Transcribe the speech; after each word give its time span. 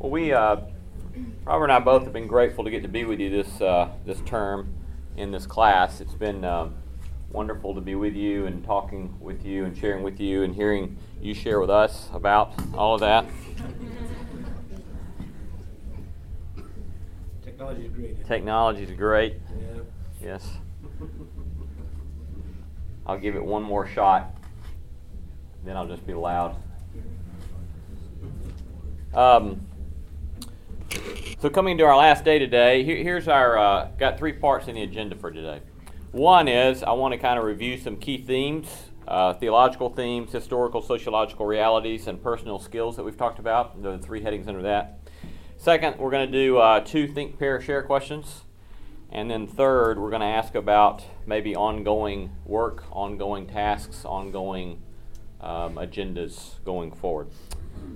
Well, 0.00 0.10
we, 0.10 0.32
uh, 0.32 0.56
Robert 1.44 1.64
and 1.64 1.72
I 1.72 1.78
both 1.78 2.04
have 2.04 2.14
been 2.14 2.26
grateful 2.26 2.64
to 2.64 2.70
get 2.70 2.80
to 2.84 2.88
be 2.88 3.04
with 3.04 3.20
you 3.20 3.28
this, 3.28 3.60
uh, 3.60 3.90
this 4.06 4.18
term 4.22 4.72
in 5.18 5.30
this 5.30 5.44
class. 5.44 6.00
It's 6.00 6.14
been 6.14 6.42
uh, 6.42 6.70
wonderful 7.30 7.74
to 7.74 7.82
be 7.82 7.94
with 7.94 8.14
you 8.14 8.46
and 8.46 8.64
talking 8.64 9.14
with 9.20 9.44
you 9.44 9.66
and 9.66 9.76
sharing 9.76 10.02
with 10.02 10.18
you 10.18 10.42
and 10.42 10.54
hearing 10.54 10.96
you 11.20 11.34
share 11.34 11.60
with 11.60 11.68
us 11.68 12.08
about 12.14 12.54
all 12.72 12.94
of 12.94 13.00
that. 13.02 13.26
Technology 17.44 17.84
is 17.84 17.92
great. 17.92 18.26
Technology 18.26 18.82
is 18.84 18.92
great. 18.92 19.34
Yeah. 19.50 19.82
Yes. 20.22 20.48
I'll 23.04 23.18
give 23.18 23.36
it 23.36 23.44
one 23.44 23.62
more 23.62 23.86
shot, 23.86 24.34
then 25.62 25.76
I'll 25.76 25.88
just 25.88 26.06
be 26.06 26.14
loud. 26.14 26.56
Um, 29.12 29.66
so 31.40 31.48
coming 31.48 31.78
to 31.78 31.84
our 31.84 31.96
last 31.96 32.22
day 32.22 32.38
today, 32.38 32.84
here, 32.84 32.98
here's 32.98 33.26
our 33.26 33.56
uh, 33.56 33.88
got 33.98 34.18
three 34.18 34.34
parts 34.34 34.68
in 34.68 34.74
the 34.74 34.82
agenda 34.82 35.16
for 35.16 35.30
today. 35.30 35.62
One 36.12 36.48
is 36.48 36.82
I 36.82 36.92
want 36.92 37.12
to 37.12 37.18
kind 37.18 37.38
of 37.38 37.46
review 37.46 37.78
some 37.78 37.96
key 37.96 38.18
themes, 38.18 38.68
uh, 39.08 39.32
theological 39.32 39.88
themes, 39.88 40.32
historical, 40.32 40.82
sociological 40.82 41.46
realities, 41.46 42.08
and 42.08 42.22
personal 42.22 42.58
skills 42.58 42.94
that 42.96 43.04
we've 43.04 43.16
talked 43.16 43.38
about. 43.38 43.82
The 43.82 43.96
three 43.96 44.22
headings 44.22 44.48
under 44.48 44.60
that. 44.62 44.98
Second, 45.56 45.96
we're 45.96 46.10
going 46.10 46.30
to 46.30 46.32
do 46.32 46.58
uh, 46.58 46.80
two 46.80 47.08
think, 47.08 47.38
pair, 47.38 47.58
share 47.58 47.82
questions. 47.84 48.44
And 49.10 49.30
then 49.30 49.46
third, 49.46 49.98
we're 49.98 50.10
going 50.10 50.20
to 50.20 50.26
ask 50.26 50.54
about 50.54 51.04
maybe 51.26 51.56
ongoing 51.56 52.36
work, 52.44 52.84
ongoing 52.92 53.46
tasks, 53.46 54.04
ongoing 54.04 54.82
um, 55.40 55.76
agendas 55.76 56.62
going 56.64 56.92
forward. 56.92 57.28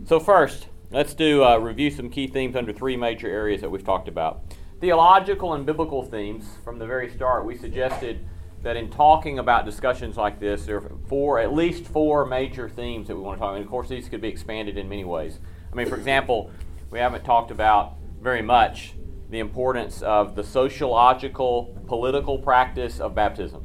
So, 0.06 0.19
first, 0.19 0.69
let's 0.91 1.15
do 1.15 1.45
uh, 1.45 1.56
review 1.58 1.91
some 1.91 2.11
key 2.11 2.27
themes 2.27 2.56
under 2.56 2.72
three 2.72 2.97
major 2.97 3.28
areas 3.28 3.61
that 3.61 3.70
we've 3.70 3.84
talked 3.84 4.08
about. 4.08 4.42
Theological 4.81 5.55
and 5.55 5.64
biblical 5.64 6.03
themes. 6.03 6.45
From 6.62 6.78
the 6.78 6.86
very 6.86 7.11
start, 7.11 7.45
we 7.45 7.56
suggested 7.56 8.27
that 8.62 8.77
in 8.77 8.91
talking 8.91 9.39
about 9.39 9.64
discussions 9.64 10.17
like 10.17 10.41
this, 10.41 10.64
there 10.67 10.77
are 10.78 10.92
four, 11.08 11.39
at 11.39 11.53
least 11.53 11.84
four 11.84 12.25
major 12.25 12.69
themes 12.69 13.08
that 13.08 13.17
we 13.17 13.23
want 13.23 13.36
to 13.36 13.41
talk 13.41 13.50
about. 13.50 13.56
And 13.56 13.64
of 13.64 13.70
course, 13.70 13.89
these 13.89 14.08
could 14.08 14.20
be 14.20 14.28
expanded 14.28 14.78
in 14.78 14.89
many 14.89 15.05
ways. 15.05 15.39
I 15.73 15.77
mean, 15.77 15.89
for 15.89 15.97
example, 15.97 16.50
we 16.91 16.98
haven't 16.98 17.25
talked 17.25 17.51
about 17.51 17.97
very 18.20 18.42
much 18.42 18.95
the 19.30 19.39
importance 19.39 20.03
of 20.03 20.36
the 20.36 20.45
sociological, 20.45 21.77
political 21.86 22.39
practice 22.39 23.01
of 23.01 23.14
baptism. 23.14 23.64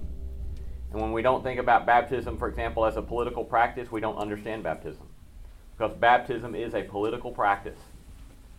And 0.92 1.00
when 1.00 1.12
we 1.12 1.22
don't 1.22 1.44
think 1.44 1.60
about 1.60 1.86
baptism, 1.86 2.38
for 2.38 2.48
example, 2.48 2.86
as 2.86 2.98
a 2.98 3.02
political 3.02 3.44
practice, 3.44 3.92
we 3.92 4.02
don't 4.02 4.18
understand 4.18 4.64
baptism. 4.64 5.09
Because 5.80 5.96
baptism 5.98 6.56
is 6.56 6.74
a 6.74 6.84
political 6.84 7.32
practice 7.32 7.78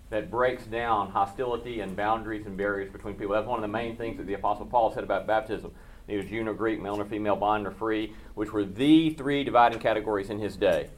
that 0.08 0.30
breaks 0.30 0.64
down 0.64 1.10
hostility 1.10 1.80
and 1.80 1.94
boundaries 1.94 2.46
and 2.46 2.56
barriers 2.56 2.90
between 2.90 3.14
people. 3.14 3.34
That's 3.34 3.46
one 3.46 3.58
of 3.58 3.62
the 3.62 3.68
main 3.68 3.94
things 3.94 4.16
that 4.16 4.26
the 4.26 4.32
Apostle 4.32 4.64
Paul 4.64 4.90
said 4.90 5.04
about 5.04 5.26
baptism. 5.26 5.70
Neither 6.08 6.22
Jew 6.22 6.42
nor 6.42 6.54
Greek, 6.54 6.80
male 6.80 6.96
nor 6.96 7.04
female, 7.04 7.36
bond 7.36 7.64
nor 7.64 7.72
free, 7.72 8.14
which 8.34 8.52
were 8.52 8.64
the 8.64 9.10
three 9.10 9.44
dividing 9.44 9.80
categories 9.80 10.30
in 10.30 10.38
his 10.38 10.56
day. 10.56 10.88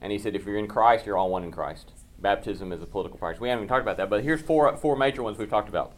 And 0.00 0.12
he 0.12 0.20
said, 0.20 0.36
if 0.36 0.46
you're 0.46 0.56
in 0.56 0.68
Christ, 0.68 1.04
you're 1.04 1.16
all 1.16 1.30
one 1.30 1.42
in 1.42 1.50
Christ. 1.50 1.90
Baptism 2.20 2.70
is 2.72 2.80
a 2.80 2.86
political 2.86 3.18
practice. 3.18 3.40
We 3.40 3.48
haven't 3.48 3.64
even 3.64 3.68
talked 3.68 3.82
about 3.82 3.96
that, 3.96 4.08
but 4.08 4.22
here's 4.22 4.40
four, 4.40 4.74
four 4.76 4.96
major 4.96 5.24
ones 5.24 5.36
we've 5.36 5.50
talked 5.50 5.68
about. 5.68 5.94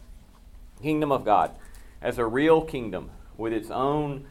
Kingdom 0.81 1.11
of 1.11 1.23
God 1.23 1.51
as 2.01 2.17
a 2.17 2.25
real 2.25 2.63
kingdom 2.63 3.11
with 3.37 3.53
its 3.53 3.69
own 3.69 4.25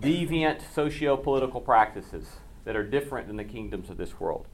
deviant 0.00 0.62
socio 0.74 1.18
political 1.18 1.60
practices 1.60 2.38
that 2.70 2.76
are 2.76 2.84
different 2.84 3.26
than 3.26 3.36
the 3.36 3.42
kingdoms 3.42 3.90
of 3.90 3.96
this 3.96 4.20
world. 4.20 4.46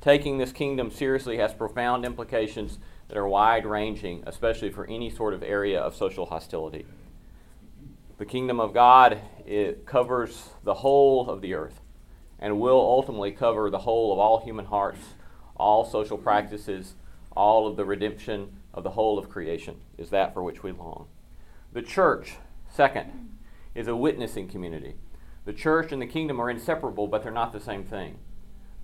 Taking 0.00 0.38
this 0.38 0.52
kingdom 0.52 0.90
seriously 0.90 1.36
has 1.36 1.52
profound 1.52 2.06
implications 2.06 2.78
that 3.08 3.18
are 3.18 3.28
wide 3.28 3.66
ranging, 3.66 4.22
especially 4.26 4.70
for 4.70 4.86
any 4.86 5.10
sort 5.10 5.34
of 5.34 5.42
area 5.42 5.78
of 5.78 5.94
social 5.94 6.24
hostility. 6.24 6.86
The 8.16 8.24
kingdom 8.24 8.58
of 8.58 8.72
God 8.72 9.20
it 9.46 9.84
covers 9.84 10.48
the 10.64 10.72
whole 10.72 11.28
of 11.28 11.42
the 11.42 11.52
earth 11.52 11.82
and 12.38 12.58
will 12.58 12.80
ultimately 12.80 13.32
cover 13.32 13.68
the 13.68 13.80
whole 13.80 14.14
of 14.14 14.18
all 14.18 14.40
human 14.40 14.64
hearts, 14.64 15.00
all 15.54 15.84
social 15.84 16.16
practices, 16.16 16.94
all 17.36 17.66
of 17.66 17.76
the 17.76 17.84
redemption 17.84 18.50
of 18.72 18.82
the 18.82 18.92
whole 18.92 19.18
of 19.18 19.28
creation 19.28 19.76
is 19.98 20.08
that 20.08 20.32
for 20.32 20.42
which 20.42 20.62
we 20.62 20.72
long. 20.72 21.06
The 21.74 21.82
church, 21.82 22.36
second, 22.70 23.36
is 23.74 23.88
a 23.88 23.94
witnessing 23.94 24.48
community. 24.48 24.94
The 25.48 25.54
church 25.54 25.92
and 25.92 26.02
the 26.02 26.06
kingdom 26.06 26.40
are 26.40 26.50
inseparable, 26.50 27.06
but 27.06 27.22
they're 27.22 27.32
not 27.32 27.54
the 27.54 27.58
same 27.58 27.82
thing. 27.82 28.18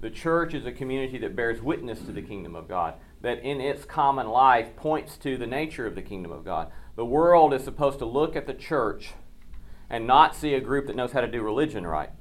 The 0.00 0.08
church 0.08 0.54
is 0.54 0.64
a 0.64 0.72
community 0.72 1.18
that 1.18 1.36
bears 1.36 1.60
witness 1.60 1.98
to 2.00 2.10
the 2.10 2.22
kingdom 2.22 2.56
of 2.56 2.68
God, 2.68 2.94
that 3.20 3.42
in 3.42 3.60
its 3.60 3.84
common 3.84 4.30
life 4.30 4.74
points 4.74 5.18
to 5.18 5.36
the 5.36 5.46
nature 5.46 5.86
of 5.86 5.94
the 5.94 6.00
kingdom 6.00 6.32
of 6.32 6.42
God. 6.42 6.72
The 6.96 7.04
world 7.04 7.52
is 7.52 7.62
supposed 7.62 7.98
to 7.98 8.06
look 8.06 8.34
at 8.34 8.46
the 8.46 8.54
church 8.54 9.12
and 9.90 10.06
not 10.06 10.34
see 10.34 10.54
a 10.54 10.60
group 10.60 10.86
that 10.86 10.96
knows 10.96 11.12
how 11.12 11.20
to 11.20 11.30
do 11.30 11.42
religion 11.42 11.86
right. 11.86 12.12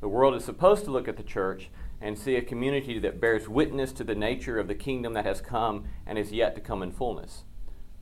The 0.00 0.08
world 0.08 0.34
is 0.34 0.44
supposed 0.44 0.84
to 0.86 0.90
look 0.90 1.06
at 1.06 1.16
the 1.16 1.22
church 1.22 1.70
and 2.00 2.18
see 2.18 2.34
a 2.34 2.42
community 2.42 2.98
that 2.98 3.20
bears 3.20 3.48
witness 3.48 3.92
to 3.92 4.02
the 4.02 4.16
nature 4.16 4.58
of 4.58 4.66
the 4.66 4.74
kingdom 4.74 5.12
that 5.12 5.24
has 5.24 5.40
come 5.40 5.84
and 6.04 6.18
is 6.18 6.32
yet 6.32 6.56
to 6.56 6.60
come 6.60 6.82
in 6.82 6.90
fullness. 6.90 7.44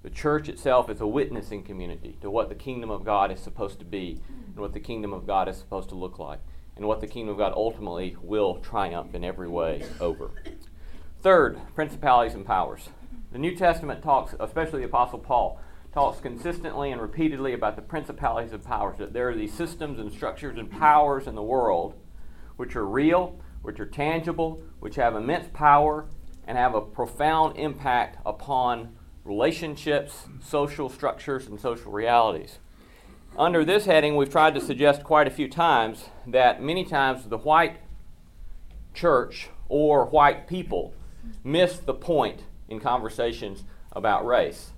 The 0.02 0.10
church 0.10 0.48
itself 0.48 0.88
is 0.88 1.00
a 1.00 1.06
witnessing 1.06 1.62
community 1.62 2.16
to 2.22 2.30
what 2.30 2.48
the 2.48 2.54
kingdom 2.54 2.90
of 2.90 3.04
God 3.04 3.30
is 3.30 3.40
supposed 3.40 3.78
to 3.80 3.84
be 3.84 4.20
and 4.46 4.56
what 4.56 4.72
the 4.72 4.80
kingdom 4.80 5.12
of 5.12 5.26
God 5.26 5.48
is 5.48 5.58
supposed 5.58 5.90
to 5.90 5.94
look 5.94 6.18
like 6.18 6.40
and 6.76 6.86
what 6.86 7.02
the 7.02 7.06
kingdom 7.06 7.32
of 7.32 7.38
God 7.38 7.52
ultimately 7.54 8.16
will 8.22 8.56
triumph 8.56 9.14
in 9.14 9.24
every 9.24 9.48
way 9.48 9.84
over. 10.00 10.30
Third, 11.20 11.60
principalities 11.74 12.34
and 12.34 12.46
powers. 12.46 12.88
The 13.30 13.38
New 13.38 13.54
Testament 13.54 14.02
talks, 14.02 14.34
especially 14.40 14.80
the 14.80 14.86
Apostle 14.86 15.18
Paul, 15.18 15.60
talks 15.92 16.20
consistently 16.20 16.92
and 16.92 17.02
repeatedly 17.02 17.52
about 17.52 17.76
the 17.76 17.82
principalities 17.82 18.52
and 18.52 18.64
powers, 18.64 18.96
that 18.98 19.12
there 19.12 19.28
are 19.28 19.34
these 19.34 19.52
systems 19.52 19.98
and 19.98 20.10
structures 20.10 20.56
and 20.56 20.70
powers 20.70 21.26
in 21.26 21.34
the 21.34 21.42
world 21.42 21.94
which 22.56 22.74
are 22.74 22.86
real, 22.86 23.38
which 23.62 23.78
are 23.78 23.86
tangible, 23.86 24.62
which 24.78 24.96
have 24.96 25.14
immense 25.14 25.48
power, 25.52 26.06
and 26.46 26.56
have 26.56 26.74
a 26.74 26.80
profound 26.80 27.58
impact 27.58 28.16
upon 28.24 28.96
relationships, 29.30 30.26
social 30.44 30.88
structures, 30.88 31.46
and 31.46 31.60
social 31.60 31.92
realities. 31.92 32.58
Under 33.38 33.64
this 33.64 33.84
heading, 33.84 34.16
we've 34.16 34.28
tried 34.28 34.56
to 34.56 34.60
suggest 34.60 35.04
quite 35.04 35.28
a 35.28 35.30
few 35.30 35.48
times 35.48 36.06
that 36.26 36.60
many 36.60 36.84
times 36.84 37.28
the 37.28 37.38
white 37.38 37.76
church 38.92 39.48
or 39.68 40.04
white 40.06 40.48
people 40.48 40.92
miss 41.44 41.78
the 41.78 41.94
point 41.94 42.42
in 42.68 42.80
conversations 42.80 43.62
about 43.92 44.26
race. 44.26 44.72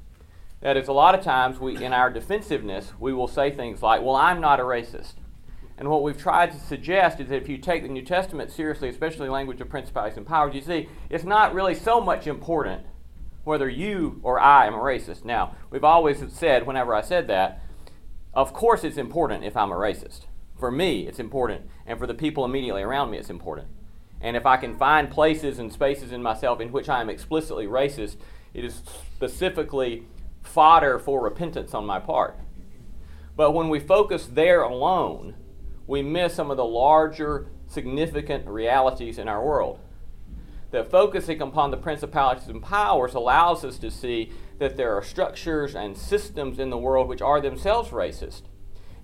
That 0.60 0.76
is, 0.76 0.86
a 0.86 0.92
lot 0.92 1.14
of 1.14 1.24
times 1.24 1.58
we, 1.58 1.82
in 1.82 1.94
our 1.94 2.10
defensiveness, 2.10 2.92
we 3.00 3.14
will 3.14 3.28
say 3.28 3.50
things 3.50 3.82
like, 3.82 4.02
Well, 4.02 4.16
I'm 4.16 4.40
not 4.42 4.60
a 4.60 4.64
racist. 4.64 5.14
And 5.78 5.88
what 5.88 6.02
we've 6.02 6.19
tried 6.19 6.52
to 6.52 6.60
suggest 6.60 7.20
is 7.20 7.30
that 7.30 7.36
if 7.36 7.48
you 7.48 7.56
take 7.56 7.82
the 7.82 7.88
New 7.88 8.02
Testament 8.02 8.52
seriously, 8.52 8.90
especially 8.90 9.30
language 9.30 9.62
of 9.62 9.70
principalities 9.70 10.19
and 10.19 10.26
powers, 10.26 10.54
you 10.54 10.60
see 10.60 10.90
it's 11.08 11.24
not 11.24 11.54
really 11.54 11.74
so 11.74 12.02
much 12.02 12.26
important 12.26 12.84
whether 13.44 13.69
you 13.69 14.20
or 14.22 14.38
I 14.38 14.66
am 14.66 14.75
a 14.75 14.78
racist. 14.78 15.25
Now, 15.25 15.56
we've 15.70 15.84
always 15.84 16.22
said, 16.32 16.66
whenever 16.66 16.94
I 16.94 17.00
said 17.00 17.26
that, 17.28 17.62
of 18.34 18.53
course 18.53 18.84
it's 18.84 18.97
important 18.97 19.44
if 19.44 19.56
I'm 19.56 19.72
a 19.72 19.76
racist. 19.76 20.26
For 20.58 20.70
me, 20.70 21.06
it's 21.06 21.19
important, 21.19 21.69
and 21.86 21.98
for 21.98 22.06
the 22.06 22.14
people 22.14 22.44
immediately 22.44 22.82
around 22.82 23.10
me, 23.10 23.19
it's 23.19 23.31
important. 23.31 23.69
And 24.20 24.36
if 24.36 24.47
I 24.47 24.56
can 24.56 24.76
find 24.76 25.10
places 25.10 25.58
and 25.58 25.72
spaces 25.72 26.12
in 26.12 26.22
myself 26.22 26.60
in 26.60 26.70
which 26.70 26.88
I 26.88 27.00
am 27.00 27.10
explicitly 27.10 27.66
racist, 27.66 28.16
it 28.54 28.64
is 28.64 28.82
specifically 29.16 30.06
fodder 30.42 30.98
for 30.98 31.22
repentance 31.22 31.75
on 31.75 31.84
my 31.84 31.98
part. 31.98 32.38
But 33.36 33.52
when 33.52 33.69
we 33.69 33.81
focus 33.81 34.26
there 34.26 34.62
alone, 34.62 35.34
we 35.86 36.02
miss 36.02 36.34
some 36.34 36.50
of 36.50 36.56
the 36.56 36.64
larger, 36.64 37.48
significant 37.66 38.47
realities 38.47 39.19
in 39.19 39.26
our 39.26 39.44
world. 39.44 39.81
That 40.72 40.90
focusing 40.90 41.40
upon 41.40 41.70
the 41.70 41.76
principalities 41.76 42.48
and 42.48 42.62
powers 42.62 43.14
allows 43.14 43.64
us 43.64 43.78
to 43.78 43.90
see 43.90 44.32
that 44.58 44.76
there 44.76 44.96
are 44.96 45.02
structures 45.02 45.74
and 45.74 45.96
systems 45.96 46.58
in 46.58 46.70
the 46.70 46.78
world 46.78 47.08
which 47.08 47.22
are 47.22 47.40
themselves 47.40 47.90
racist. 47.90 48.42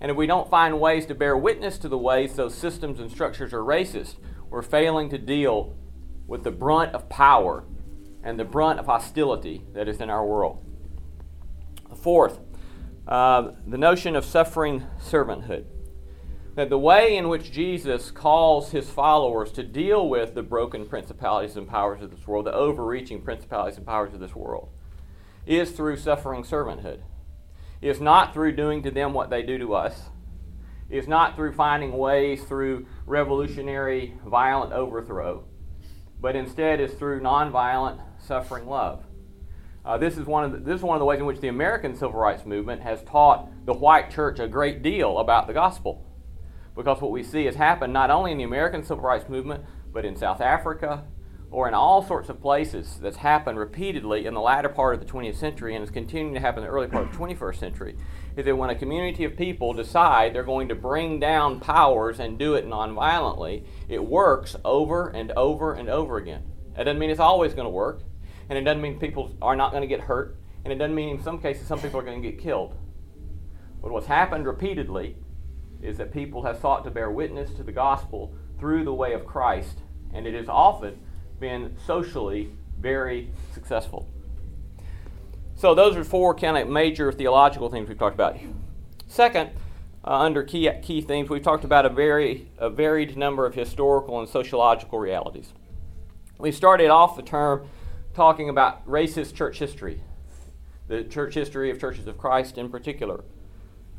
And 0.01 0.09
if 0.09 0.17
we 0.17 0.27
don't 0.27 0.49
find 0.49 0.79
ways 0.79 1.05
to 1.07 1.15
bear 1.15 1.37
witness 1.37 1.77
to 1.79 1.89
the 1.89 1.97
ways 1.97 2.35
those 2.35 2.55
systems 2.55 2.99
and 2.99 3.11
structures 3.11 3.53
are 3.53 3.63
racist, 3.63 4.15
we're 4.49 4.61
failing 4.61 5.09
to 5.09 5.17
deal 5.17 5.75
with 6.25 6.43
the 6.43 6.51
brunt 6.51 6.93
of 6.93 7.09
power 7.09 7.65
and 8.23 8.39
the 8.39 8.45
brunt 8.45 8.79
of 8.79 8.85
hostility 8.85 9.65
that 9.73 9.87
is 9.87 10.01
in 10.01 10.09
our 10.09 10.25
world. 10.25 10.63
Fourth, 12.01 12.39
uh, 13.07 13.51
the 13.67 13.77
notion 13.77 14.15
of 14.15 14.25
suffering 14.25 14.85
servanthood. 14.99 15.65
That 16.55 16.69
the 16.69 16.79
way 16.79 17.15
in 17.15 17.29
which 17.29 17.51
Jesus 17.51 18.11
calls 18.11 18.71
his 18.71 18.89
followers 18.89 19.51
to 19.53 19.63
deal 19.63 20.09
with 20.09 20.33
the 20.33 20.43
broken 20.43 20.85
principalities 20.85 21.55
and 21.55 21.67
powers 21.67 22.01
of 22.01 22.11
this 22.11 22.27
world, 22.27 22.45
the 22.45 22.53
overreaching 22.53 23.21
principalities 23.21 23.77
and 23.77 23.85
powers 23.85 24.13
of 24.13 24.19
this 24.19 24.35
world, 24.35 24.69
is 25.45 25.71
through 25.71 25.97
suffering 25.97 26.43
servanthood. 26.43 27.01
It's 27.81 28.01
not 28.01 28.33
through 28.33 28.53
doing 28.57 28.83
to 28.83 28.91
them 28.91 29.13
what 29.13 29.29
they 29.29 29.41
do 29.41 29.57
to 29.57 29.73
us. 29.73 30.09
It's 30.89 31.07
not 31.07 31.35
through 31.35 31.53
finding 31.53 31.97
ways 31.97 32.43
through 32.43 32.87
revolutionary, 33.05 34.15
violent 34.25 34.73
overthrow. 34.73 35.45
but 36.21 36.35
instead 36.35 36.81
is 36.81 36.93
through 36.93 37.21
nonviolent, 37.21 38.01
suffering 38.19 38.67
love. 38.67 39.05
Uh, 39.85 39.97
this, 39.97 40.17
is 40.17 40.25
one 40.25 40.43
of 40.43 40.51
the, 40.51 40.57
this 40.57 40.75
is 40.75 40.83
one 40.83 40.95
of 40.95 40.99
the 40.99 41.05
ways 41.05 41.19
in 41.19 41.25
which 41.25 41.39
the 41.39 41.47
American 41.47 41.95
civil 41.95 42.19
rights 42.19 42.45
movement 42.45 42.81
has 42.81 43.01
taught 43.03 43.47
the 43.65 43.73
white 43.73 44.11
church 44.11 44.39
a 44.39 44.47
great 44.47 44.83
deal 44.83 45.19
about 45.19 45.47
the 45.47 45.53
gospel. 45.53 46.05
Because 46.75 47.01
what 47.01 47.11
we 47.11 47.23
see 47.23 47.45
has 47.45 47.55
happened 47.55 47.93
not 47.93 48.09
only 48.09 48.31
in 48.31 48.37
the 48.37 48.43
American 48.43 48.83
civil 48.83 49.03
rights 49.03 49.27
movement, 49.29 49.65
but 49.91 50.05
in 50.05 50.15
South 50.15 50.41
Africa, 50.41 51.03
or 51.51 51.67
in 51.67 51.73
all 51.73 52.03
sorts 52.03 52.29
of 52.29 52.41
places 52.41 52.99
that's 53.01 53.17
happened 53.17 53.57
repeatedly 53.57 54.25
in 54.25 54.33
the 54.33 54.39
latter 54.39 54.69
part 54.69 54.93
of 54.93 54.99
the 54.99 55.11
20th 55.11 55.35
century 55.35 55.75
and 55.75 55.83
is 55.83 55.89
continuing 55.89 56.35
to 56.35 56.39
happen 56.39 56.63
in 56.63 56.69
the 56.69 56.71
early 56.71 56.87
part 56.87 57.07
of 57.07 57.11
the 57.11 57.17
21st 57.17 57.55
century 57.55 57.95
is 58.35 58.45
that 58.45 58.55
when 58.55 58.69
a 58.69 58.75
community 58.75 59.23
of 59.23 59.35
people 59.35 59.73
decide 59.73 60.33
they're 60.33 60.43
going 60.43 60.67
to 60.67 60.75
bring 60.75 61.19
down 61.19 61.59
powers 61.59 62.19
and 62.19 62.37
do 62.37 62.53
it 62.53 62.67
nonviolently, 62.67 63.65
it 63.87 64.03
works 64.03 64.55
over 64.63 65.09
and 65.09 65.31
over 65.31 65.73
and 65.73 65.89
over 65.89 66.17
again. 66.17 66.43
That 66.75 66.83
doesn't 66.83 66.99
mean 66.99 67.09
it's 67.09 67.19
always 67.19 67.53
going 67.53 67.65
to 67.65 67.71
work, 67.71 68.03
and 68.47 68.57
it 68.57 68.61
doesn't 68.61 68.81
mean 68.81 68.99
people 68.99 69.35
are 69.41 69.55
not 69.55 69.71
going 69.71 69.81
to 69.81 69.87
get 69.87 70.01
hurt, 70.01 70.37
and 70.63 70.71
it 70.71 70.77
doesn't 70.77 70.95
mean 70.95 71.09
in 71.09 71.23
some 71.23 71.41
cases 71.41 71.67
some 71.67 71.79
people 71.79 71.99
are 71.99 72.03
going 72.03 72.21
to 72.21 72.31
get 72.31 72.39
killed. 72.39 72.75
But 73.81 73.91
what's 73.91 74.07
happened 74.07 74.45
repeatedly 74.45 75.15
is 75.81 75.97
that 75.97 76.11
people 76.11 76.43
have 76.43 76.59
sought 76.59 76.83
to 76.83 76.91
bear 76.91 77.09
witness 77.09 77.53
to 77.55 77.63
the 77.63 77.71
gospel 77.71 78.33
through 78.59 78.83
the 78.83 78.93
way 78.93 79.13
of 79.13 79.25
Christ, 79.25 79.79
and 80.13 80.27
it 80.27 80.33
has 80.33 80.49
often 80.49 80.99
been 81.39 81.75
socially 81.85 82.51
very 82.79 83.31
successful. 83.53 84.09
So 85.55 85.75
those 85.75 85.95
are 85.95 86.03
four 86.03 86.33
kind 86.33 86.57
of 86.57 86.69
major 86.69 87.11
theological 87.11 87.69
themes 87.69 87.89
we've 87.89 87.97
talked 87.97 88.15
about. 88.15 88.37
Second, 89.07 89.49
uh, 90.05 90.19
under 90.19 90.43
key, 90.43 90.69
key 90.81 91.01
themes, 91.01 91.29
we've 91.29 91.43
talked 91.43 91.65
about 91.65 91.85
a 91.85 91.89
very 91.89 92.47
a 92.57 92.69
varied 92.69 93.17
number 93.17 93.45
of 93.45 93.55
historical 93.55 94.19
and 94.19 94.29
sociological 94.29 94.99
realities. 94.99 95.53
We 96.37 96.53
started 96.53 96.89
off 96.89 97.17
the 97.17 97.21
term 97.21 97.67
talking 98.13 98.47
about 98.49 98.87
racist 98.87 99.35
church 99.35 99.59
history, 99.59 100.01
the 100.87 101.03
church 101.03 101.33
history 101.33 101.69
of 101.69 101.79
churches 101.79 102.07
of 102.07 102.17
Christ 102.17 102.57
in 102.57 102.69
particular. 102.69 103.23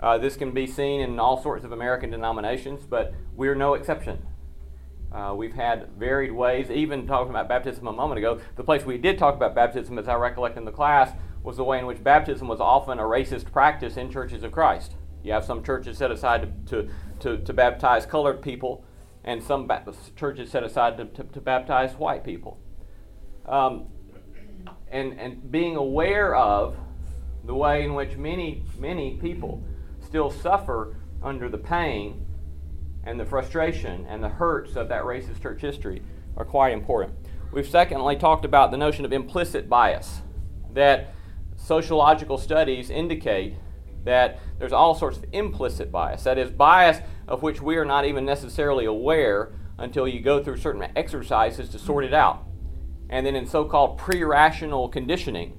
Uh, 0.00 0.16
this 0.16 0.36
can 0.36 0.50
be 0.50 0.66
seen 0.66 1.00
in 1.00 1.18
all 1.18 1.40
sorts 1.42 1.64
of 1.64 1.72
American 1.72 2.10
denominations, 2.10 2.84
but 2.86 3.12
we're 3.36 3.54
no 3.54 3.74
exception. 3.74 4.26
Uh, 5.12 5.34
we've 5.36 5.54
had 5.54 5.88
varied 5.98 6.32
ways, 6.32 6.70
even 6.70 7.06
talking 7.06 7.30
about 7.30 7.48
baptism 7.48 7.86
a 7.86 7.92
moment 7.92 8.18
ago. 8.18 8.40
The 8.56 8.64
place 8.64 8.84
we 8.84 8.96
did 8.96 9.18
talk 9.18 9.34
about 9.34 9.54
baptism, 9.54 9.98
as 9.98 10.08
I 10.08 10.14
recollect 10.14 10.56
in 10.56 10.64
the 10.64 10.72
class, 10.72 11.12
was 11.42 11.56
the 11.56 11.64
way 11.64 11.78
in 11.78 11.86
which 11.86 12.02
baptism 12.02 12.48
was 12.48 12.60
often 12.60 12.98
a 12.98 13.02
racist 13.02 13.50
practice 13.52 13.96
in 13.96 14.10
churches 14.10 14.42
of 14.42 14.52
Christ. 14.52 14.94
You 15.22 15.32
have 15.32 15.44
some 15.44 15.62
churches 15.62 15.98
set 15.98 16.10
aside 16.10 16.66
to, 16.68 16.82
to, 16.84 16.90
to, 17.20 17.44
to 17.44 17.52
baptize 17.52 18.06
colored 18.06 18.40
people, 18.40 18.84
and 19.24 19.42
some 19.42 19.66
ba- 19.66 19.84
churches 20.16 20.50
set 20.50 20.62
aside 20.62 20.96
to, 20.96 21.04
to, 21.06 21.24
to 21.24 21.40
baptize 21.40 21.94
white 21.94 22.24
people. 22.24 22.58
Um, 23.46 23.88
and, 24.90 25.18
and 25.18 25.50
being 25.50 25.76
aware 25.76 26.34
of 26.34 26.76
the 27.44 27.54
way 27.54 27.84
in 27.84 27.94
which 27.94 28.16
many, 28.16 28.62
many 28.78 29.16
people 29.16 29.62
still 30.10 30.28
suffer 30.28 30.96
under 31.22 31.48
the 31.48 31.56
pain 31.56 32.26
and 33.04 33.18
the 33.18 33.24
frustration 33.24 34.04
and 34.08 34.20
the 34.22 34.28
hurts 34.28 34.74
of 34.74 34.88
that 34.88 35.04
racist 35.04 35.40
church 35.40 35.60
history 35.60 36.02
are 36.36 36.44
quite 36.44 36.72
important. 36.72 37.14
We've 37.52 37.68
secondly 37.68 38.16
talked 38.16 38.44
about 38.44 38.72
the 38.72 38.76
notion 38.76 39.04
of 39.04 39.12
implicit 39.12 39.68
bias, 39.68 40.22
that 40.74 41.14
sociological 41.56 42.38
studies 42.38 42.90
indicate 42.90 43.54
that 44.02 44.40
there's 44.58 44.72
all 44.72 44.96
sorts 44.96 45.18
of 45.18 45.26
implicit 45.30 45.92
bias. 45.92 46.24
That 46.24 46.38
is, 46.38 46.50
bias 46.50 46.98
of 47.28 47.44
which 47.44 47.62
we 47.62 47.76
are 47.76 47.84
not 47.84 48.04
even 48.04 48.24
necessarily 48.24 48.86
aware 48.86 49.52
until 49.78 50.08
you 50.08 50.18
go 50.18 50.42
through 50.42 50.56
certain 50.56 50.88
exercises 50.96 51.68
to 51.68 51.78
sort 51.78 52.04
it 52.04 52.14
out. 52.14 52.46
And 53.08 53.24
then 53.24 53.36
in 53.36 53.46
so 53.46 53.64
called 53.64 53.96
pre 53.96 54.24
rational 54.24 54.88
conditioning, 54.88 55.56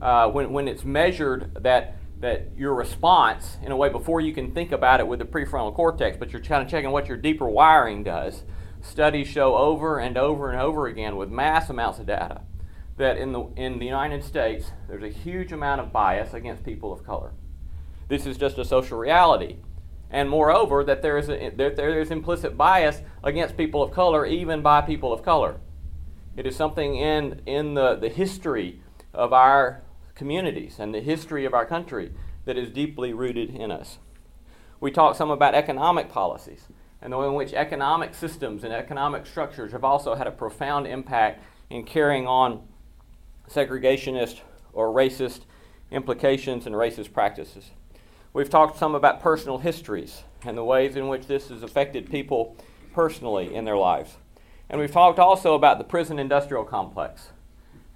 uh, 0.00 0.30
when, 0.30 0.52
when 0.52 0.68
it's 0.68 0.86
measured 0.86 1.54
that 1.62 1.97
that 2.20 2.50
your 2.56 2.74
response, 2.74 3.58
in 3.62 3.70
a 3.70 3.76
way, 3.76 3.88
before 3.88 4.20
you 4.20 4.32
can 4.32 4.52
think 4.52 4.72
about 4.72 5.00
it 5.00 5.06
with 5.06 5.20
the 5.20 5.24
prefrontal 5.24 5.74
cortex, 5.74 6.16
but 6.16 6.32
you're 6.32 6.42
kind 6.42 6.62
of 6.62 6.68
checking 6.68 6.90
what 6.90 7.06
your 7.06 7.16
deeper 7.16 7.46
wiring 7.46 8.02
does. 8.02 8.42
Studies 8.80 9.28
show 9.28 9.56
over 9.56 9.98
and 9.98 10.16
over 10.16 10.50
and 10.50 10.60
over 10.60 10.86
again 10.86 11.16
with 11.16 11.30
mass 11.30 11.70
amounts 11.70 11.98
of 11.98 12.06
data 12.06 12.42
that 12.98 13.16
in 13.16 13.32
the, 13.32 13.44
in 13.56 13.78
the 13.78 13.86
United 13.86 14.22
States, 14.24 14.72
there's 14.88 15.02
a 15.02 15.08
huge 15.08 15.52
amount 15.52 15.80
of 15.80 15.92
bias 15.92 16.34
against 16.34 16.64
people 16.64 16.92
of 16.92 17.04
color. 17.04 17.32
This 18.08 18.26
is 18.26 18.36
just 18.36 18.58
a 18.58 18.64
social 18.64 18.98
reality. 18.98 19.56
And 20.10 20.28
moreover, 20.28 20.84
that 20.84 21.02
there 21.02 21.18
is, 21.18 21.28
a, 21.28 21.50
that 21.50 21.76
there 21.76 22.00
is 22.00 22.10
implicit 22.10 22.56
bias 22.56 23.02
against 23.22 23.56
people 23.56 23.82
of 23.82 23.92
color, 23.92 24.26
even 24.26 24.62
by 24.62 24.80
people 24.80 25.12
of 25.12 25.22
color. 25.22 25.60
It 26.36 26.46
is 26.46 26.56
something 26.56 26.96
in, 26.96 27.42
in 27.46 27.74
the, 27.74 27.96
the 27.96 28.08
history 28.08 28.80
of 29.12 29.32
our 29.32 29.82
communities 30.18 30.78
and 30.80 30.92
the 30.92 31.00
history 31.00 31.44
of 31.44 31.54
our 31.54 31.64
country 31.64 32.12
that 32.44 32.58
is 32.58 32.70
deeply 32.70 33.12
rooted 33.12 33.54
in 33.54 33.70
us. 33.70 33.98
We 34.80 34.90
talked 34.90 35.16
some 35.16 35.30
about 35.30 35.54
economic 35.54 36.10
policies 36.10 36.64
and 37.00 37.12
the 37.12 37.16
way 37.16 37.28
in 37.28 37.34
which 37.34 37.54
economic 37.54 38.14
systems 38.14 38.64
and 38.64 38.72
economic 38.72 39.26
structures 39.26 39.70
have 39.70 39.84
also 39.84 40.16
had 40.16 40.26
a 40.26 40.32
profound 40.32 40.88
impact 40.88 41.44
in 41.70 41.84
carrying 41.84 42.26
on 42.26 42.66
segregationist 43.48 44.40
or 44.72 44.88
racist 44.88 45.42
implications 45.92 46.66
and 46.66 46.74
racist 46.74 47.12
practices. 47.12 47.70
We've 48.32 48.50
talked 48.50 48.76
some 48.76 48.94
about 48.94 49.22
personal 49.22 49.58
histories 49.58 50.24
and 50.44 50.58
the 50.58 50.64
ways 50.64 50.96
in 50.96 51.08
which 51.08 51.26
this 51.26 51.48
has 51.48 51.62
affected 51.62 52.10
people 52.10 52.56
personally 52.92 53.54
in 53.54 53.64
their 53.64 53.76
lives. 53.76 54.16
And 54.68 54.80
we've 54.80 54.92
talked 54.92 55.18
also 55.20 55.54
about 55.54 55.78
the 55.78 55.84
prison 55.84 56.18
industrial 56.18 56.64
complex 56.64 57.30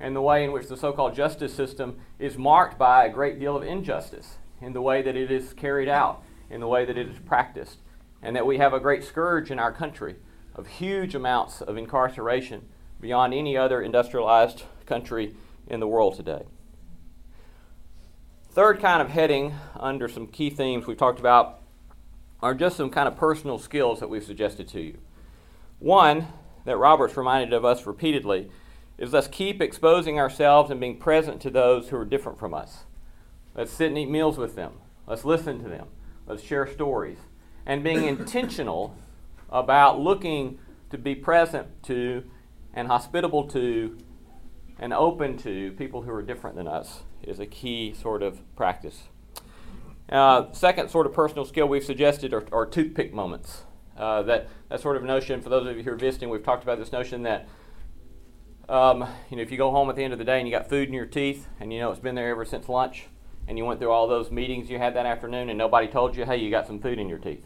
and 0.03 0.17
the 0.17 0.21
way 0.21 0.43
in 0.45 0.51
which 0.51 0.67
the 0.67 0.77
so 0.77 0.93
called 0.93 1.15
justice 1.15 1.55
system 1.55 1.97
is 2.19 2.37
marked 2.37 2.77
by 2.77 3.07
a 3.07 3.13
great 3.13 3.39
deal 3.39 3.57
of 3.57 3.63
injustice 3.63 4.37
in 4.61 4.73
the 4.73 4.83
way 4.83 5.01
that 5.01 5.17
it 5.17 5.31
is 5.31 5.55
carried 5.55 5.89
out, 5.89 6.23
in 6.51 6.61
the 6.61 6.67
way 6.67 6.85
that 6.85 6.99
it 6.99 7.09
is 7.09 7.19
practiced, 7.21 7.79
and 8.21 8.35
that 8.35 8.45
we 8.45 8.59
have 8.59 8.73
a 8.75 8.81
great 8.81 9.05
scourge 9.05 9.51
in 9.51 9.61
our 9.61 9.73
country 9.73 10.17
of 10.57 10.67
huge 10.67 11.15
amounts 11.15 11.63
of 11.63 11.77
incarceration 11.77 12.69
beyond 13.01 13.33
any 13.33 13.57
other 13.57 13.81
industrialized 13.81 14.65
country 14.87 15.37
in 15.69 15.79
the 15.79 15.87
world 15.87 16.17
today. 16.17 16.43
Third 18.51 18.81
kind 18.81 19.01
of 19.01 19.09
heading 19.09 19.55
under 19.77 20.09
some 20.09 20.27
key 20.27 20.51
themes 20.51 20.87
we've 20.87 20.99
talked 20.99 21.21
about 21.21 21.61
are 22.43 22.55
just 22.55 22.77
some 22.77 22.91
kind 22.91 23.07
of 23.07 23.17
personal 23.17 23.57
skills 23.57 24.01
that 24.01 24.11
we've 24.11 24.25
suggested 24.25 24.67
to 24.69 24.81
you. 24.81 24.99
One 25.79 26.27
that 26.65 26.77
Robert's 26.77 27.17
reminded 27.17 27.53
of 27.53 27.65
us 27.65 27.87
repeatedly 27.87 28.51
is 29.03 29.13
let's 29.13 29.27
keep 29.27 29.61
exposing 29.61 30.21
ourselves 30.21 30.71
and 30.71 30.79
being 30.79 30.97
present 30.97 31.41
to 31.41 31.51
those 31.51 31.89
who 31.89 31.97
are 31.97 32.05
different 32.05 32.39
from 32.39 32.55
us. 32.55 32.85
Let's 33.53 33.73
sit 33.73 33.89
and 33.89 33.99
eat 33.99 34.09
meals 34.09 34.39
with 34.39 34.55
them. 34.55 34.75
Let's 35.09 35.25
listen 35.25 35.61
to 35.65 35.69
them. 35.69 35.89
Let's 36.25 36.41
share 36.41 36.69
stories. 36.69 37.19
And 37.67 37.83
being 37.83 38.05
intentional 38.05 38.97
about 39.51 39.99
looking 39.99 40.61
to 40.91 40.99
be 40.99 41.17
present 41.17 41.83
to 41.83 42.23
and 42.75 42.87
hospitable 42.87 43.49
to 43.49 43.99
and 44.79 44.93
open 44.93 45.37
to 45.39 45.73
people 45.73 46.03
who 46.03 46.13
are 46.13 46.23
different 46.23 46.55
than 46.55 46.69
us 46.69 47.03
is 47.25 47.41
a 47.41 47.47
key 47.47 47.93
sort 47.95 48.23
of 48.23 48.41
practice. 48.55 49.03
Uh, 50.09 50.53
second 50.53 50.91
sort 50.91 51.07
of 51.09 51.13
personal 51.13 51.45
skill 51.45 51.67
we've 51.67 51.85
suggested 51.85 52.33
are, 52.33 52.45
are 52.53 52.67
toothpick 52.67 53.13
moments. 53.13 53.65
Uh, 53.97 54.23
that, 54.23 54.49
that 54.69 54.81
sort 54.81 54.97
of 54.97 55.03
notion, 55.03 55.41
for 55.41 55.49
those 55.49 55.67
of 55.67 55.77
you 55.77 55.83
who 55.83 55.91
are 55.91 55.97
visiting, 55.97 56.31
we've 56.31 56.45
talked 56.45 56.63
about 56.63 56.79
this 56.79 56.93
notion 56.93 57.25
that 57.25 57.49
um, 58.73 59.07
you 59.29 59.37
know, 59.37 59.43
if 59.43 59.51
you 59.51 59.59
go 59.59 59.71
home 59.71 59.91
at 59.91 59.97
the 59.97 60.03
end 60.03 60.15
of 60.15 60.19
the 60.19 60.25
day 60.25 60.39
and 60.39 60.49
you 60.49 60.55
got 60.55 60.71
food 60.71 60.89
in 60.89 60.95
your 60.95 61.05
teeth 61.05 61.47
and 61.61 61.71
you 61.71 61.79
know 61.79 61.91
it's 61.91 62.01
been 62.01 62.15
there 62.15 62.31
ever 62.31 62.47
since 62.47 62.71
lunch 62.71 63.05
and 63.47 63.59
you 63.59 63.67
went 63.67 63.79
through 63.79 63.91
all 63.91 64.09
those 64.09 64.31
meetings 64.31 64.71
you 64.71 64.79
had 64.79 64.97
that 64.97 65.05
afternoon 65.05 65.51
and 65.51 65.59
nobody 65.59 65.87
told 65.87 66.17
you, 66.17 66.25
hey, 66.25 66.39
you 66.39 66.51
got 66.51 66.67
some 66.67 66.81
food 66.81 66.99
in 66.99 67.07
your 67.07 67.19
teeth. 67.19 67.45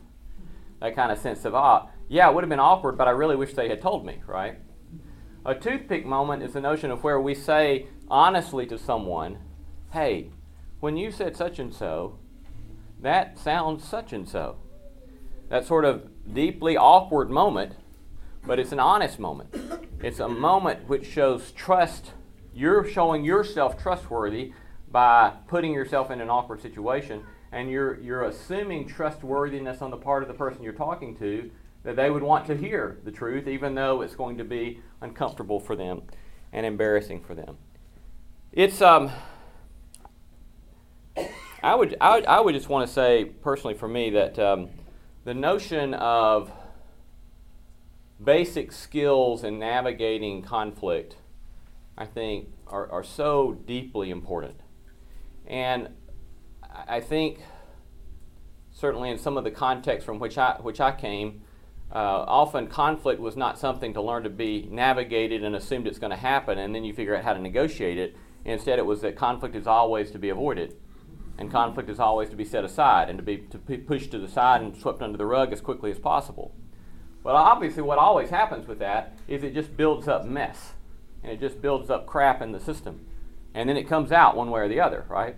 That 0.80 0.94
kind 0.94 1.10
of 1.10 1.18
sense 1.18 1.44
of, 1.44 1.52
ah, 1.52 1.88
yeah, 2.08 2.28
it 2.28 2.34
would 2.34 2.44
have 2.44 2.48
been 2.48 2.60
awkward, 2.60 2.96
but 2.96 3.08
I 3.08 3.10
really 3.10 3.34
wish 3.34 3.54
they 3.54 3.68
had 3.68 3.82
told 3.82 4.06
me, 4.06 4.22
right? 4.24 4.60
A 5.44 5.54
toothpick 5.54 6.06
moment 6.06 6.44
is 6.44 6.52
the 6.52 6.60
notion 6.60 6.92
of 6.92 7.02
where 7.02 7.20
we 7.20 7.34
say 7.34 7.86
honestly 8.08 8.64
to 8.66 8.78
someone, 8.78 9.38
hey, 9.92 10.30
when 10.78 10.96
you 10.96 11.10
said 11.10 11.36
such 11.36 11.58
and 11.58 11.74
so, 11.74 12.20
that 13.00 13.36
sounds 13.36 13.82
such 13.82 14.12
and 14.12 14.28
so. 14.28 14.58
That 15.48 15.66
sort 15.66 15.84
of 15.84 16.08
deeply 16.32 16.76
awkward 16.76 17.30
moment 17.30 17.72
but 18.46 18.58
it's 18.58 18.72
an 18.72 18.80
honest 18.80 19.18
moment. 19.18 19.54
It's 20.02 20.20
a 20.20 20.28
moment 20.28 20.88
which 20.88 21.06
shows 21.06 21.50
trust. 21.52 22.12
You're 22.54 22.88
showing 22.88 23.24
yourself 23.24 23.80
trustworthy 23.80 24.52
by 24.90 25.32
putting 25.48 25.72
yourself 25.72 26.10
in 26.10 26.20
an 26.20 26.30
awkward 26.30 26.62
situation, 26.62 27.24
and 27.52 27.70
you're, 27.70 28.00
you're 28.00 28.24
assuming 28.24 28.86
trustworthiness 28.86 29.82
on 29.82 29.90
the 29.90 29.96
part 29.96 30.22
of 30.22 30.28
the 30.28 30.34
person 30.34 30.62
you're 30.62 30.72
talking 30.72 31.16
to 31.18 31.50
that 31.82 31.96
they 31.96 32.10
would 32.10 32.22
want 32.22 32.46
to 32.46 32.56
hear 32.56 32.98
the 33.04 33.12
truth, 33.12 33.46
even 33.46 33.74
though 33.74 34.02
it's 34.02 34.14
going 34.14 34.36
to 34.38 34.44
be 34.44 34.80
uncomfortable 35.00 35.60
for 35.60 35.76
them 35.76 36.02
and 36.52 36.64
embarrassing 36.66 37.20
for 37.20 37.34
them. 37.34 37.56
It's 38.52 38.80
um, 38.80 39.10
I 41.62 41.74
would 41.74 41.96
I 42.00 42.16
would, 42.16 42.26
I 42.26 42.40
would 42.40 42.54
just 42.54 42.68
want 42.68 42.86
to 42.88 42.92
say 42.92 43.26
personally 43.42 43.74
for 43.74 43.88
me 43.88 44.10
that 44.10 44.38
um, 44.38 44.70
the 45.24 45.34
notion 45.34 45.94
of 45.94 46.50
basic 48.22 48.72
skills 48.72 49.44
in 49.44 49.58
navigating 49.58 50.42
conflict, 50.42 51.16
I 51.96 52.06
think, 52.06 52.48
are, 52.66 52.90
are 52.90 53.04
so 53.04 53.58
deeply 53.66 54.10
important. 54.10 54.60
And 55.46 55.90
I 56.88 57.00
think, 57.00 57.40
certainly 58.72 59.10
in 59.10 59.18
some 59.18 59.36
of 59.36 59.44
the 59.44 59.50
contexts 59.50 60.04
from 60.04 60.18
which 60.18 60.38
I, 60.38 60.56
which 60.60 60.80
I 60.80 60.92
came, 60.92 61.42
uh, 61.94 62.24
often 62.26 62.66
conflict 62.66 63.20
was 63.20 63.36
not 63.36 63.58
something 63.58 63.94
to 63.94 64.02
learn 64.02 64.24
to 64.24 64.30
be 64.30 64.68
navigated 64.70 65.44
and 65.44 65.54
assumed 65.54 65.86
it's 65.86 65.98
going 65.98 66.10
to 66.10 66.16
happen, 66.16 66.58
and 66.58 66.74
then 66.74 66.84
you 66.84 66.92
figure 66.92 67.14
out 67.14 67.22
how 67.22 67.32
to 67.32 67.40
negotiate 67.40 67.98
it. 67.98 68.16
Instead, 68.44 68.78
it 68.78 68.86
was 68.86 69.00
that 69.02 69.16
conflict 69.16 69.54
is 69.54 69.66
always 69.66 70.10
to 70.10 70.18
be 70.18 70.28
avoided, 70.28 70.76
and 71.38 71.50
conflict 71.50 71.88
is 71.88 72.00
always 72.00 72.28
to 72.30 72.36
be 72.36 72.44
set 72.44 72.64
aside 72.64 73.08
and 73.08 73.18
to 73.18 73.24
be 73.24 73.38
to 73.38 73.58
be 73.58 73.76
pushed 73.76 74.10
to 74.10 74.18
the 74.18 74.28
side 74.28 74.62
and 74.62 74.76
swept 74.76 75.02
under 75.02 75.18
the 75.18 75.26
rug 75.26 75.52
as 75.52 75.60
quickly 75.60 75.90
as 75.90 75.98
possible. 75.98 76.54
Well, 77.26 77.36
obviously, 77.36 77.82
what 77.82 77.98
always 77.98 78.30
happens 78.30 78.68
with 78.68 78.78
that 78.78 79.18
is 79.26 79.42
it 79.42 79.52
just 79.52 79.76
builds 79.76 80.06
up 80.06 80.24
mess, 80.24 80.74
and 81.24 81.32
it 81.32 81.40
just 81.40 81.60
builds 81.60 81.90
up 81.90 82.06
crap 82.06 82.40
in 82.40 82.52
the 82.52 82.60
system, 82.60 83.04
and 83.52 83.68
then 83.68 83.76
it 83.76 83.88
comes 83.88 84.12
out 84.12 84.36
one 84.36 84.48
way 84.48 84.60
or 84.60 84.68
the 84.68 84.78
other, 84.78 85.04
right? 85.08 85.34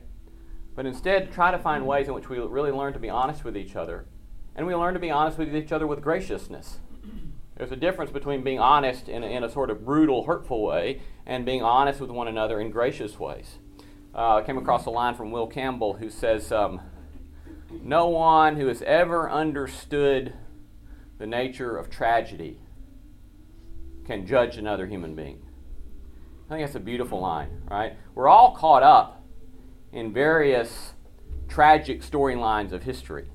But 0.76 0.84
instead, 0.84 1.32
try 1.32 1.50
to 1.50 1.58
find 1.58 1.86
ways 1.86 2.06
in 2.06 2.12
which 2.12 2.28
we 2.28 2.38
really 2.38 2.70
learn 2.72 2.92
to 2.92 2.98
be 2.98 3.08
honest 3.08 3.42
with 3.42 3.56
each 3.56 3.74
other 3.74 4.04
and 4.54 4.66
we 4.66 4.74
learn 4.74 4.92
to 4.92 5.00
be 5.00 5.10
honest 5.10 5.38
with 5.38 5.54
each 5.54 5.72
other 5.72 5.86
with 5.86 6.02
graciousness. 6.02 6.78
There's 7.56 7.72
a 7.72 7.76
difference 7.76 8.10
between 8.10 8.42
being 8.42 8.58
honest 8.58 9.08
in 9.08 9.24
a, 9.24 9.26
in 9.26 9.44
a 9.44 9.48
sort 9.48 9.70
of 9.70 9.84
brutal, 9.84 10.24
hurtful 10.24 10.62
way 10.62 11.00
and 11.24 11.46
being 11.46 11.62
honest 11.62 12.00
with 12.00 12.10
one 12.10 12.28
another 12.28 12.60
in 12.60 12.70
gracious 12.70 13.18
ways. 13.18 13.58
Uh, 14.14 14.36
I 14.36 14.42
came 14.42 14.58
across 14.58 14.84
a 14.86 14.90
line 14.90 15.14
from 15.14 15.30
Will 15.30 15.46
Campbell 15.46 15.94
who 15.94 16.10
says, 16.10 16.52
um, 16.52 16.80
No 17.70 18.08
one 18.08 18.56
who 18.56 18.66
has 18.66 18.82
ever 18.82 19.30
understood 19.30 20.34
the 21.18 21.26
nature 21.26 21.76
of 21.76 21.90
tragedy 21.90 22.58
can 24.06 24.26
judge 24.26 24.56
another 24.56 24.86
human 24.86 25.14
being. 25.14 25.42
I 26.46 26.54
think 26.54 26.66
that's 26.66 26.76
a 26.76 26.80
beautiful 26.80 27.20
line, 27.20 27.62
right? 27.70 27.94
We're 28.14 28.28
all 28.28 28.54
caught 28.54 28.82
up 28.82 29.22
in 29.92 30.12
various 30.12 30.94
tragic 31.48 32.02
storylines 32.02 32.72
of 32.72 32.84
history. 32.84 33.28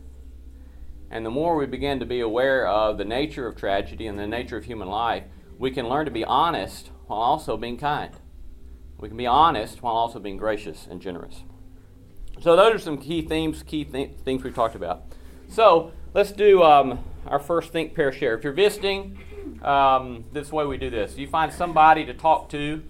And 1.11 1.23
the 1.25 1.29
more 1.29 1.55
we 1.55 1.67
begin 1.67 1.99
to 1.99 2.05
be 2.05 2.21
aware 2.21 2.67
of 2.67 2.97
the 2.97 3.05
nature 3.05 3.45
of 3.45 3.55
tragedy 3.55 4.07
and 4.07 4.17
the 4.17 4.25
nature 4.25 4.57
of 4.57 4.65
human 4.65 4.87
life, 4.87 5.25
we 5.59 5.69
can 5.69 5.87
learn 5.87 6.05
to 6.05 6.11
be 6.11 6.25
honest 6.25 6.89
while 7.05 7.19
also 7.19 7.55
being 7.55 7.77
kind. 7.77 8.13
We 8.97 9.09
can 9.09 9.17
be 9.17 9.27
honest 9.27 9.83
while 9.83 9.93
also 9.93 10.19
being 10.19 10.37
gracious 10.37 10.87
and 10.89 11.01
generous. 11.01 11.43
So, 12.41 12.55
those 12.55 12.75
are 12.75 12.79
some 12.79 12.97
key 12.97 13.21
themes, 13.21 13.61
key 13.61 13.85
th- 13.85 14.15
things 14.25 14.43
we've 14.43 14.55
talked 14.55 14.75
about. 14.75 15.03
So, 15.49 15.91
let's 16.15 16.31
do 16.31 16.63
um, 16.63 17.03
our 17.27 17.39
first 17.39 17.71
think, 17.71 17.95
pair, 17.95 18.11
share. 18.11 18.35
If 18.37 18.43
you're 18.43 18.53
visiting, 18.53 19.17
um, 19.63 20.25
this 20.31 20.51
way 20.51 20.65
we 20.65 20.77
do 20.77 20.89
this. 20.89 21.17
You 21.17 21.27
find 21.27 21.51
somebody 21.51 22.05
to 22.05 22.13
talk 22.13 22.49
to 22.49 22.83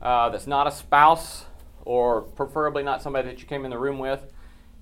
uh, 0.00 0.28
that's 0.30 0.46
not 0.46 0.66
a 0.66 0.70
spouse, 0.70 1.44
or 1.84 2.22
preferably 2.22 2.82
not 2.82 3.02
somebody 3.02 3.28
that 3.28 3.40
you 3.40 3.46
came 3.46 3.64
in 3.64 3.70
the 3.70 3.78
room 3.78 3.98
with, 3.98 4.22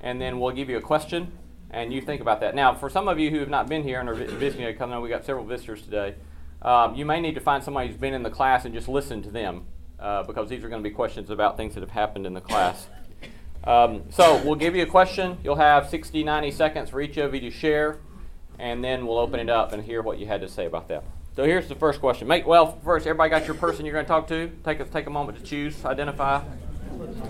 and 0.00 0.20
then 0.20 0.40
we'll 0.40 0.54
give 0.54 0.68
you 0.68 0.76
a 0.76 0.82
question 0.82 1.32
and 1.70 1.92
you 1.92 2.00
think 2.00 2.20
about 2.20 2.40
that. 2.40 2.54
Now, 2.54 2.74
for 2.74 2.88
some 2.88 3.08
of 3.08 3.18
you 3.18 3.30
who 3.30 3.38
have 3.40 3.48
not 3.48 3.68
been 3.68 3.82
here 3.82 4.00
and 4.00 4.08
are 4.08 4.14
visiting, 4.14 4.74
come 4.76 4.90
know 4.90 5.00
we 5.00 5.08
got 5.08 5.24
several 5.24 5.44
visitors 5.44 5.82
today. 5.82 6.14
Um, 6.62 6.94
you 6.94 7.04
may 7.04 7.20
need 7.20 7.34
to 7.34 7.40
find 7.40 7.62
somebody 7.62 7.88
who's 7.88 7.96
been 7.96 8.14
in 8.14 8.22
the 8.22 8.30
class 8.30 8.64
and 8.64 8.72
just 8.72 8.88
listen 8.88 9.22
to 9.22 9.30
them 9.30 9.66
uh, 9.98 10.22
because 10.22 10.48
these 10.48 10.64
are 10.64 10.68
going 10.68 10.82
to 10.82 10.88
be 10.88 10.94
questions 10.94 11.30
about 11.30 11.56
things 11.56 11.74
that 11.74 11.80
have 11.80 11.90
happened 11.90 12.26
in 12.26 12.34
the 12.34 12.40
class. 12.40 12.86
Um, 13.64 14.04
so 14.10 14.40
we'll 14.44 14.54
give 14.54 14.76
you 14.76 14.84
a 14.84 14.86
question. 14.86 15.38
You'll 15.42 15.56
have 15.56 15.88
60, 15.88 16.22
90 16.22 16.50
seconds 16.52 16.90
for 16.90 17.00
each 17.00 17.16
of 17.16 17.34
you 17.34 17.40
to 17.40 17.50
share, 17.50 17.98
and 18.58 18.82
then 18.82 19.06
we'll 19.06 19.18
open 19.18 19.40
it 19.40 19.50
up 19.50 19.72
and 19.72 19.82
hear 19.82 20.02
what 20.02 20.18
you 20.18 20.26
had 20.26 20.40
to 20.40 20.48
say 20.48 20.66
about 20.66 20.88
that. 20.88 21.04
So 21.34 21.44
here's 21.44 21.68
the 21.68 21.74
first 21.74 22.00
question. 22.00 22.28
Make 22.28 22.46
well 22.46 22.78
first. 22.82 23.06
Everybody 23.06 23.30
got 23.30 23.46
your 23.46 23.56
person 23.56 23.84
you're 23.84 23.92
going 23.92 24.06
to 24.06 24.08
talk 24.08 24.26
to. 24.28 24.50
Take 24.64 24.80
a 24.80 24.84
take 24.84 25.06
a 25.06 25.10
moment 25.10 25.38
to 25.38 25.44
choose, 25.44 25.84
identify, 25.84 26.42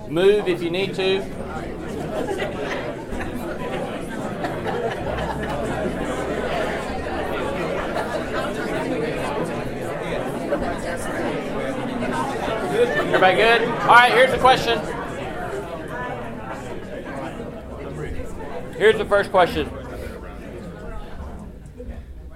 move 0.08 0.46
if 0.46 0.62
you 0.62 0.70
need 0.70 0.94
to. 0.94 1.22
Everybody 13.16 13.36
good? 13.36 13.62
All 13.62 13.86
right, 13.88 14.12
here's 14.12 14.30
the 14.30 14.38
question. 14.38 14.78
Here's 18.76 18.98
the 18.98 19.06
first 19.06 19.30
question. 19.30 19.68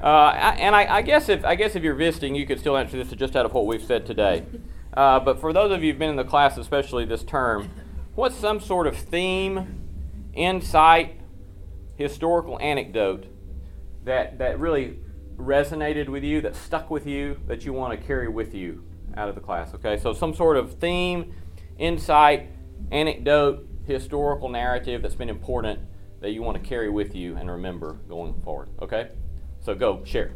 Uh, 0.02 0.54
and 0.59 0.75
I, 0.75 0.97
I, 0.97 1.02
guess 1.02 1.28
if 1.28 1.45
I 1.45 1.54
guess 1.54 1.76
if 1.76 1.83
you're 1.83 1.95
visiting, 1.95 2.35
you 2.35 2.47
could 2.47 2.59
still 2.59 2.76
answer 2.76 2.97
this 2.97 3.11
just 3.11 3.37
out 3.37 3.45
of 3.45 3.52
what 3.52 3.66
we've 3.66 3.85
said 3.85 4.07
today. 4.07 4.45
Uh, 4.92 5.21
but 5.21 5.40
for 5.40 5.52
those 5.52 5.71
of 5.71 5.85
you 5.85 5.92
who've 5.92 6.00
been 6.00 6.11
in 6.11 6.16
the 6.16 6.25
class, 6.25 6.57
especially 6.57 7.04
this 7.04 7.23
term, 7.23 7.71
what's 8.16 8.35
some 8.35 8.59
sort 8.59 8.88
of 8.88 8.97
theme, 8.97 9.88
insight, 10.35 11.21
historical 11.95 12.59
anecdote 12.61 13.26
that 14.04 14.38
that 14.38 14.59
really 14.59 14.99
resonated 15.37 16.09
with 16.09 16.25
you, 16.25 16.40
that 16.40 16.57
stuck 16.57 16.90
with 16.90 17.07
you, 17.07 17.38
that 17.47 17.64
you 17.64 17.73
want 17.73 17.99
to 17.99 18.07
carry 18.07 18.28
with 18.28 18.54
you 18.54 18.85
out 19.16 19.28
of 19.28 19.35
the 19.35 19.40
class. 19.40 19.75
Okay, 19.75 19.97
so 19.97 20.12
some 20.12 20.35
sort 20.35 20.57
of 20.57 20.75
theme, 20.78 21.35
insight, 21.78 22.50
anecdote, 22.90 23.66
historical 23.87 24.49
narrative 24.49 25.02
that's 25.02 25.14
been 25.14 25.30
important 25.30 25.78
that 26.21 26.30
you 26.30 26.42
want 26.42 26.62
to 26.62 26.69
carry 26.69 26.90
with 26.90 27.14
you 27.14 27.37
and 27.37 27.50
remember 27.50 27.95
going 28.09 28.35
forward. 28.42 28.69
Okay, 28.83 29.11
so 29.62 29.75
go 29.75 30.02
share. 30.05 30.33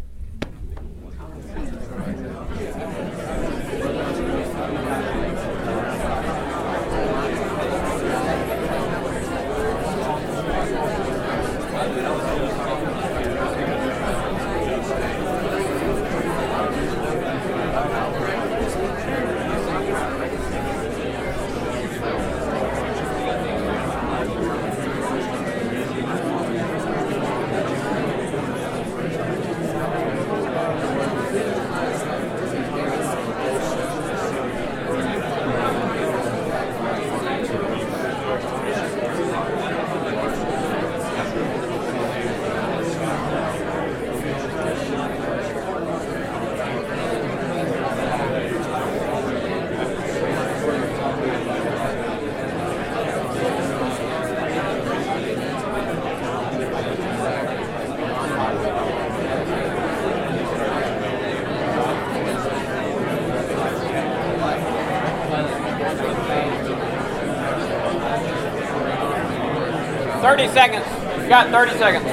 30 70.24 70.48
seconds. 70.48 70.86
You 71.23 71.23
got 71.34 71.50
30 71.50 71.78
seconds. 71.78 72.03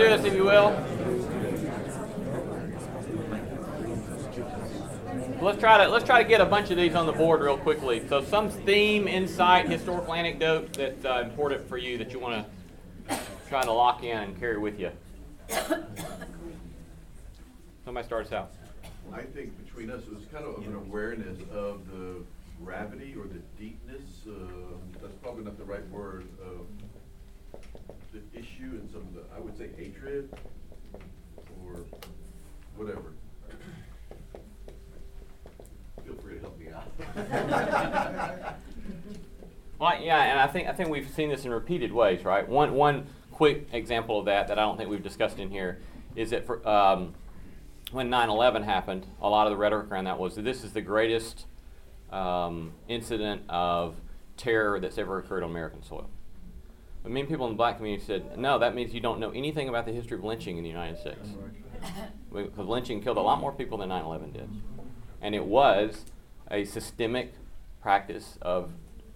To 0.00 0.14
us, 0.14 0.24
if 0.24 0.34
you 0.34 0.44
will. 0.44 0.70
let's 5.42 5.58
try 5.58 5.82
to 5.82 5.88
let's 5.88 6.04
try 6.04 6.22
to 6.22 6.28
get 6.28 6.40
a 6.40 6.46
bunch 6.46 6.70
of 6.70 6.76
these 6.76 6.94
on 6.94 7.06
the 7.06 7.12
board 7.12 7.40
real 7.42 7.56
quickly. 7.58 8.06
So 8.08 8.24
some 8.24 8.50
theme, 8.50 9.08
insight, 9.08 9.68
historical 9.68 10.14
anecdote 10.14 10.72
that's 10.74 11.04
uh, 11.04 11.22
important 11.24 11.68
for 11.68 11.76
you 11.76 11.98
that 11.98 12.12
you 12.12 12.18
want 12.18 12.46
to 13.08 13.18
try 13.48 13.62
to 13.62 13.72
lock 13.72 14.02
in 14.02 14.16
and 14.16 14.38
carry 14.38 14.58
with 14.58 14.80
you. 14.80 14.90
Somebody 17.84 18.06
starts 18.06 18.32
out. 18.32 18.52
I 19.12 19.22
think 19.22 19.62
between 19.64 19.90
us, 19.90 20.02
it 20.04 20.14
was 20.14 20.24
kind 20.32 20.44
of 20.44 20.66
an 20.66 20.76
awareness 20.76 21.38
of 21.52 21.86
the 21.90 22.22
gravity 22.64 23.14
or 23.18 23.26
the 23.26 23.40
deepness, 23.58 24.22
uh, 24.28 24.32
that's 25.00 25.14
probably 25.22 25.44
not 25.44 25.58
the 25.58 25.64
right 25.64 25.88
word, 25.90 26.28
of 26.42 26.66
the 28.12 28.20
issue 28.32 28.78
and 28.80 28.90
some 28.90 29.02
of 29.02 29.14
the, 29.14 29.22
I 29.34 29.40
would 29.40 29.56
say 29.56 29.68
hatred, 29.76 30.28
or 31.64 31.84
whatever. 32.76 33.12
Feel 36.04 36.14
free 36.16 36.34
to 36.34 36.40
help 36.40 36.58
me 36.58 36.68
out. 36.70 38.56
Well, 39.80 39.98
yeah, 39.98 40.24
and 40.24 40.38
I 40.38 40.46
think 40.46 40.68
I 40.68 40.72
think 40.72 40.90
we've 40.90 41.08
seen 41.08 41.30
this 41.30 41.46
in 41.46 41.50
repeated 41.50 41.90
ways, 41.90 42.22
right? 42.22 42.46
One 42.46 42.74
one 42.74 43.06
quick 43.32 43.66
example 43.72 44.18
of 44.18 44.26
that 44.26 44.48
that 44.48 44.58
I 44.58 44.62
don't 44.62 44.76
think 44.76 44.90
we've 44.90 45.02
discussed 45.02 45.38
in 45.38 45.48
here 45.48 45.78
is 46.14 46.28
that 46.30 46.44
for, 46.44 46.66
um, 46.68 47.14
when 47.90 48.10
9/11 48.10 48.62
happened, 48.64 49.06
a 49.22 49.28
lot 49.30 49.46
of 49.46 49.52
the 49.52 49.56
rhetoric 49.56 49.90
around 49.90 50.04
that 50.04 50.18
was 50.18 50.34
that 50.34 50.42
this 50.42 50.64
is 50.64 50.74
the 50.74 50.82
greatest 50.82 51.46
um, 52.12 52.74
incident 52.88 53.40
of 53.48 53.94
terror 54.36 54.80
that's 54.80 54.98
ever 54.98 55.18
occurred 55.18 55.42
on 55.42 55.48
American 55.48 55.82
soil. 55.82 56.10
But 57.02 57.12
many 57.12 57.26
people 57.26 57.46
in 57.46 57.52
the 57.52 57.56
black 57.56 57.78
community 57.78 58.04
said, 58.04 58.36
no, 58.38 58.58
that 58.58 58.74
means 58.74 58.92
you 58.92 59.00
don't 59.00 59.18
know 59.20 59.30
anything 59.30 59.68
about 59.68 59.86
the 59.86 59.92
history 59.92 60.18
of 60.18 60.24
lynching 60.24 60.58
in 60.58 60.62
the 60.62 60.68
United 60.68 60.98
States. 60.98 61.28
Because 62.30 62.66
lynching 62.66 63.02
killed 63.02 63.16
a 63.16 63.22
lot 63.22 63.40
more 63.40 63.52
people 63.52 63.78
than 63.78 63.88
9 63.88 64.04
11 64.04 64.32
did. 64.32 64.48
And 65.22 65.34
it 65.34 65.44
was 65.44 66.04
a 66.50 66.64
systemic 66.64 67.32
practice 67.80 68.38
of 68.42 68.70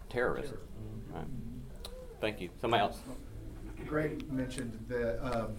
terrorism. 0.09 0.59
Right. 1.13 1.27
Thank 2.21 2.41
you. 2.41 2.49
Somebody 2.61 2.81
else. 2.81 2.99
Greg 3.87 4.33
mentioned 4.33 4.85
the, 4.89 5.23
um, 5.25 5.57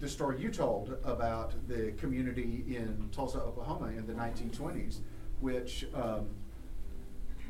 the 0.00 0.08
story 0.08 0.40
you 0.40 0.50
told 0.50 0.96
about 1.04 1.52
the 1.68 1.92
community 1.98 2.64
in 2.68 3.08
Tulsa, 3.12 3.38
Oklahoma 3.38 3.88
in 3.88 4.06
the 4.06 4.14
1920s, 4.14 5.00
which 5.40 5.86
um, 5.94 6.26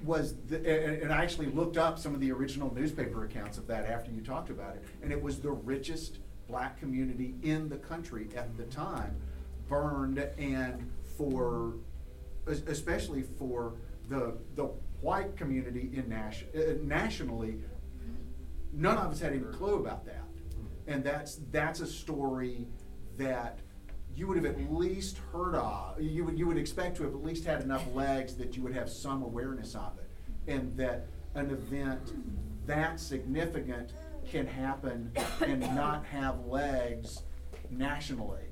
was, 0.04 0.34
the, 0.48 0.56
and, 0.58 1.02
and 1.02 1.12
I 1.12 1.22
actually 1.22 1.46
looked 1.46 1.76
up 1.76 1.98
some 1.98 2.14
of 2.14 2.20
the 2.20 2.30
original 2.32 2.72
newspaper 2.74 3.24
accounts 3.24 3.58
of 3.58 3.66
that 3.68 3.86
after 3.86 4.10
you 4.10 4.20
talked 4.20 4.50
about 4.50 4.76
it, 4.76 4.84
and 5.02 5.10
it 5.12 5.20
was 5.20 5.40
the 5.40 5.50
richest 5.50 6.18
black 6.48 6.78
community 6.78 7.34
in 7.42 7.68
the 7.68 7.76
country 7.76 8.28
at 8.36 8.56
the 8.56 8.64
time, 8.64 9.16
burned, 9.68 10.18
and 10.38 10.90
for, 11.16 11.74
es- 12.48 12.62
especially 12.66 13.22
for 13.22 13.74
the, 14.08 14.36
the 14.54 14.64
white 15.00 15.36
community 15.36 15.90
in 15.94 16.08
Nash, 16.08 16.44
uh, 16.54 16.74
nationally, 16.82 17.58
none 18.72 18.96
of 18.98 19.10
us 19.10 19.20
had 19.20 19.32
any 19.32 19.40
clue 19.40 19.76
about 19.76 20.04
that. 20.04 20.22
And 20.86 21.02
that's, 21.02 21.40
that's 21.50 21.80
a 21.80 21.86
story 21.86 22.68
that 23.16 23.58
you 24.16 24.26
would 24.26 24.36
have 24.36 24.46
at 24.46 24.72
least 24.72 25.18
heard 25.32 25.54
of, 25.54 26.00
you 26.00 26.24
would, 26.24 26.38
you 26.38 26.46
would 26.46 26.56
expect 26.56 26.96
to 26.96 27.02
have 27.04 27.12
at 27.12 27.22
least 27.22 27.44
had 27.44 27.60
enough 27.62 27.84
legs 27.94 28.34
that 28.36 28.56
you 28.56 28.62
would 28.62 28.74
have 28.74 28.88
some 28.88 29.22
awareness 29.22 29.74
of 29.74 29.92
it. 29.98 30.10
And 30.50 30.74
that 30.76 31.06
an 31.34 31.50
event 31.50 32.14
that 32.66 32.98
significant 32.98 33.92
can 34.26 34.46
happen 34.46 35.12
and 35.44 35.60
not 35.74 36.04
have 36.06 36.46
legs 36.46 37.22
nationally 37.70 38.46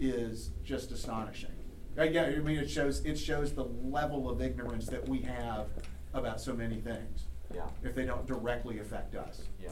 is 0.00 0.50
just 0.64 0.92
astonishing. 0.92 1.50
Uh, 1.98 2.04
Yeah, 2.04 2.24
I 2.24 2.38
mean, 2.38 2.58
it 2.58 2.70
shows, 2.70 3.04
it 3.04 3.18
shows 3.18 3.52
the 3.52 3.64
level 3.64 4.30
of 4.30 4.40
ignorance 4.40 4.86
that 4.86 5.06
we 5.08 5.20
have 5.22 5.66
about 6.14 6.40
so 6.40 6.54
many 6.54 6.80
things. 6.80 7.24
Yeah. 7.54 7.66
If 7.82 7.94
they 7.94 8.04
don't 8.04 8.26
directly 8.26 8.78
affect 8.78 9.14
us. 9.14 9.42
Yeah. 9.62 9.70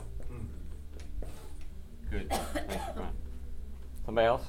Good. 2.10 2.28
Thanks, 2.30 2.84
Brian. 2.94 3.10
Somebody 4.04 4.26
else? 4.26 4.44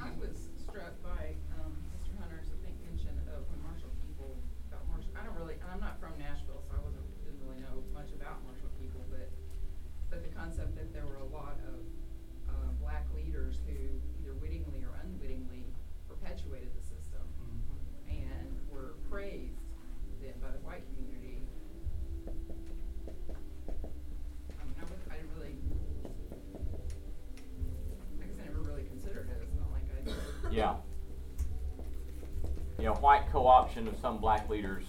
I 0.00 0.08
was 0.20 0.48
struck 0.64 0.92
by, 1.02 1.36
um, 1.60 1.72
Mr. 2.00 2.16
Hunter's, 2.20 2.48
I 2.48 2.56
think, 2.64 2.76
mention 2.88 3.12
of 3.32 3.44
when 3.52 3.60
Marshall 3.64 3.92
Keeble, 4.00 4.32
about 4.72 4.84
Marshall, 4.88 5.12
I 5.16 5.24
don't 5.24 5.36
really, 5.36 5.54
and 5.60 5.68
I'm 5.72 5.80
not 5.80 6.00
from 6.00 6.16
Nashville, 6.18 6.64
so 6.64 6.72
I 6.72 6.80
wasn't, 6.84 7.04
didn't 7.24 7.40
really 7.44 7.60
know 7.60 7.84
much 7.92 8.08
about 8.16 8.40
Marshall 8.48 8.72
Keeble, 8.80 9.04
but, 9.12 9.28
but 10.08 10.24
the 10.24 10.32
concept 10.32 10.76
that 10.76 10.92
there 10.92 11.04
were 11.04 11.20
a 11.20 11.28
lot 11.32 11.60
of, 11.68 11.76
uh, 12.48 12.72
black 12.80 13.04
leaders 13.14 13.60
who 13.68 13.76
either 14.24 14.32
wittingly 14.40 14.80
or 14.80 14.96
unwittingly 15.04 15.68
perpetuated 16.08 16.72
the 16.72 16.82
system 16.82 17.24
and 18.08 18.48
were 18.72 18.94
praised 19.10 19.60
then 20.22 20.32
by 20.40 20.48
the 20.48 20.62
white 20.64 20.84
community. 20.94 21.42
I 24.56 24.62
mean, 24.64 24.76
I 24.80 24.84
was, 24.86 25.00
I 25.10 25.14
didn't 25.20 25.34
really, 25.36 25.56
I 28.22 28.24
guess 28.26 28.38
I 28.40 28.44
never 28.46 28.60
really 28.62 28.84
considered 28.84 29.28
it, 29.30 29.42
it's 29.42 29.54
not 29.58 29.70
like 29.72 29.84
I 29.92 30.00
did. 30.04 30.14
Yeah. 30.54 30.76
White 33.00 33.30
co-option 33.30 33.86
of 33.86 33.94
some 34.00 34.18
black 34.18 34.48
leaders 34.48 34.84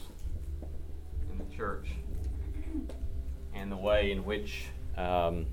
in 1.32 1.38
the 1.38 1.56
church 1.56 1.89
and 3.54 3.72
the 3.72 3.78
way 3.78 4.12
in 4.12 4.26
which, 4.26 4.65
um, 4.96 5.46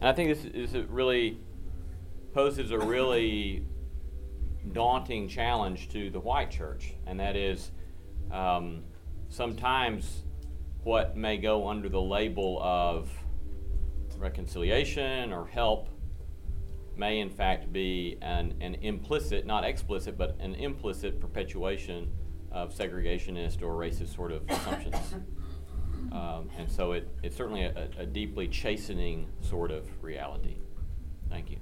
and 0.00 0.08
I 0.08 0.12
think 0.12 0.28
this 0.28 0.44
is 0.54 0.74
a 0.74 0.84
really 0.84 1.38
poses 2.32 2.70
a 2.70 2.78
really 2.78 3.64
daunting 4.72 5.28
challenge 5.28 5.88
to 5.90 6.10
the 6.10 6.20
white 6.20 6.50
church, 6.50 6.94
and 7.06 7.18
that 7.20 7.36
is 7.36 7.72
um, 8.30 8.84
sometimes 9.28 10.22
what 10.84 11.16
may 11.16 11.36
go 11.36 11.68
under 11.68 11.88
the 11.88 12.00
label 12.00 12.58
of 12.62 13.10
reconciliation 14.16 15.32
or 15.32 15.46
help 15.46 15.88
may 16.98 17.20
in 17.20 17.30
fact 17.30 17.72
be 17.72 18.18
an, 18.20 18.54
an 18.60 18.74
implicit, 18.76 19.46
not 19.46 19.64
explicit, 19.64 20.18
but 20.18 20.36
an 20.40 20.54
implicit 20.56 21.20
perpetuation 21.20 22.10
of 22.50 22.74
segregationist 22.74 23.62
or 23.62 23.74
racist 23.74 24.14
sort 24.14 24.32
of 24.32 24.42
assumptions. 24.48 24.96
Um, 26.12 26.48
and 26.56 26.70
so 26.70 26.92
it, 26.92 27.08
it's 27.22 27.36
certainly 27.36 27.64
a, 27.64 27.88
a 27.98 28.06
deeply 28.06 28.48
chastening 28.48 29.28
sort 29.40 29.70
of 29.70 29.84
reality. 30.02 30.56
Thank 31.28 31.50
you. 31.50 31.58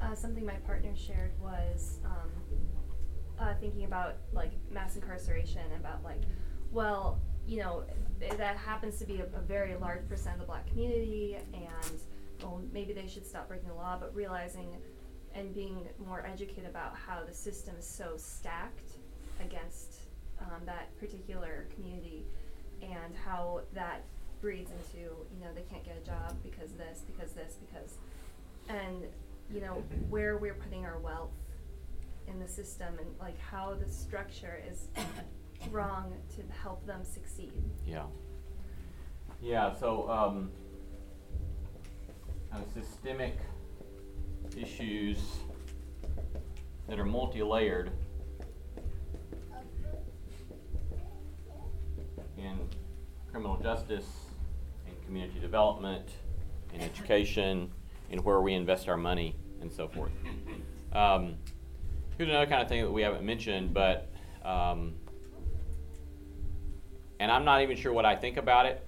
Uh, 0.00 0.14
something 0.14 0.46
my 0.46 0.54
partner 0.54 0.92
shared 0.96 1.32
was 1.40 1.98
um, 2.04 2.30
uh, 3.38 3.54
thinking 3.60 3.84
about 3.84 4.16
like 4.32 4.52
mass 4.70 4.96
incarceration, 4.96 5.60
about 5.78 6.02
like, 6.02 6.22
well, 6.70 7.20
you 7.46 7.60
know, 7.60 7.84
that 8.20 8.56
happens 8.56 8.98
to 9.00 9.04
be 9.04 9.20
a, 9.20 9.24
a 9.36 9.40
very 9.40 9.76
large 9.76 10.08
percent 10.08 10.36
of 10.36 10.40
the 10.40 10.46
black 10.46 10.66
community, 10.68 11.36
and 11.52 12.00
well, 12.42 12.60
maybe 12.72 12.92
they 12.92 13.06
should 13.06 13.26
stop 13.26 13.48
breaking 13.48 13.68
the 13.68 13.74
law, 13.74 13.96
but 13.98 14.14
realizing 14.14 14.76
and 15.34 15.54
being 15.54 15.88
more 16.06 16.26
educated 16.26 16.66
about 16.68 16.94
how 16.94 17.24
the 17.24 17.32
system 17.32 17.74
is 17.78 17.86
so 17.86 18.14
stacked 18.16 18.98
against 19.40 20.00
um, 20.40 20.60
that 20.66 20.96
particular 20.98 21.66
community, 21.74 22.26
and 22.82 23.14
how 23.24 23.60
that 23.72 24.04
breeds 24.40 24.70
into 24.72 24.98
you 24.98 25.40
know 25.40 25.48
they 25.54 25.62
can't 25.62 25.84
get 25.84 25.96
a 26.02 26.06
job 26.06 26.34
because 26.42 26.72
this, 26.72 27.02
because 27.06 27.32
this, 27.32 27.56
because 27.66 27.94
and 28.68 29.04
you 29.50 29.60
know 29.60 29.82
where 30.10 30.36
we're 30.36 30.54
putting 30.54 30.84
our 30.84 30.98
wealth 30.98 31.30
in 32.28 32.38
the 32.38 32.48
system 32.48 32.98
and 32.98 33.08
like 33.20 33.38
how 33.38 33.74
the 33.74 33.90
structure 33.90 34.62
is 34.70 34.88
wrong 35.70 36.14
to 36.36 36.42
help 36.62 36.84
them 36.86 37.04
succeed. 37.04 37.62
Yeah. 37.86 38.04
Yeah, 39.40 39.74
so 39.74 40.08
um, 40.08 40.50
kind 42.52 42.64
of 42.64 42.72
systemic 42.84 43.38
issues 44.56 45.18
that 46.86 46.98
are 46.98 47.04
multi 47.04 47.42
layered 47.42 47.90
in 52.36 52.58
criminal 53.30 53.56
justice, 53.62 54.06
in 54.86 54.92
community 55.06 55.40
development, 55.40 56.06
in 56.74 56.82
education, 56.82 57.70
in 58.10 58.18
where 58.18 58.42
we 58.42 58.52
invest 58.52 58.88
our 58.88 58.96
money, 58.98 59.34
and 59.62 59.72
so 59.72 59.88
forth. 59.88 60.12
Um, 60.92 61.36
here's 62.18 62.28
another 62.28 62.46
kind 62.46 62.60
of 62.60 62.68
thing 62.68 62.82
that 62.82 62.90
we 62.90 63.00
haven't 63.00 63.24
mentioned, 63.24 63.72
but 63.72 64.12
um, 64.44 64.92
and 67.18 67.30
I'm 67.30 67.46
not 67.46 67.62
even 67.62 67.76
sure 67.76 67.92
what 67.92 68.04
I 68.04 68.14
think 68.14 68.36
about 68.36 68.66
it. 68.66 68.86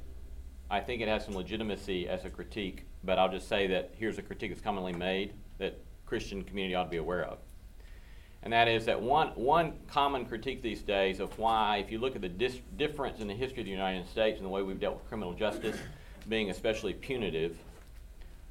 I 0.70 0.80
think 0.80 1.02
it 1.02 1.08
has 1.08 1.24
some 1.24 1.34
legitimacy 1.34 2.08
as 2.08 2.24
a 2.24 2.30
critique, 2.30 2.84
but 3.04 3.18
I'll 3.18 3.30
just 3.30 3.48
say 3.48 3.66
that 3.68 3.92
here's 3.96 4.18
a 4.18 4.22
critique 4.22 4.50
that's 4.50 4.62
commonly 4.62 4.92
made 4.92 5.34
that 5.58 5.78
Christian 6.06 6.42
community 6.42 6.74
ought 6.74 6.84
to 6.84 6.90
be 6.90 6.96
aware 6.96 7.24
of. 7.24 7.38
And 8.42 8.52
that 8.52 8.68
is 8.68 8.84
that 8.86 9.00
one, 9.00 9.28
one 9.28 9.72
common 9.88 10.26
critique 10.26 10.62
these 10.62 10.82
days 10.82 11.18
of 11.18 11.38
why, 11.38 11.78
if 11.78 11.90
you 11.90 11.98
look 11.98 12.14
at 12.14 12.20
the 12.20 12.28
dis- 12.28 12.60
difference 12.76 13.20
in 13.20 13.26
the 13.26 13.34
history 13.34 13.60
of 13.60 13.64
the 13.64 13.70
United 13.70 14.06
States 14.08 14.36
and 14.36 14.44
the 14.44 14.50
way 14.50 14.62
we've 14.62 14.80
dealt 14.80 14.96
with 14.96 15.08
criminal 15.08 15.32
justice 15.32 15.78
being 16.28 16.50
especially 16.50 16.92
punitive 16.92 17.56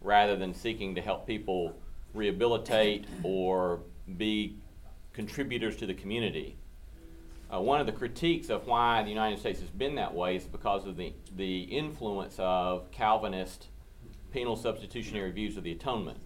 rather 0.02 0.36
than 0.36 0.54
seeking 0.54 0.95
to 0.95 1.02
help 1.02 1.28
people 1.28 1.76
rehabilitate 2.13 3.06
or 3.23 3.80
be 4.17 4.56
contributors 5.13 5.76
to 5.78 5.86
the 5.86 5.93
community. 5.93 6.56
Uh, 7.54 7.60
one 7.60 7.80
of 7.80 7.86
the 7.86 7.92
critiques 7.92 8.50
of 8.50 8.66
why 8.66 9.04
the 9.04 9.10
United 9.10 9.38
States 9.38 9.60
has 9.60 9.70
been 9.70 9.96
that 9.96 10.13
way 10.13 10.38
is 10.38 10.46
because 10.46 10.88
of 10.88 10.98
the, 10.98 11.13
the 11.36 11.62
influence 11.63 12.36
of 12.39 12.89
Calvinist 12.89 13.68
penal 14.32 14.56
substitutionary 14.56 15.32
views 15.32 15.56
of 15.56 15.63
the 15.63 15.72
atonement, 15.72 16.18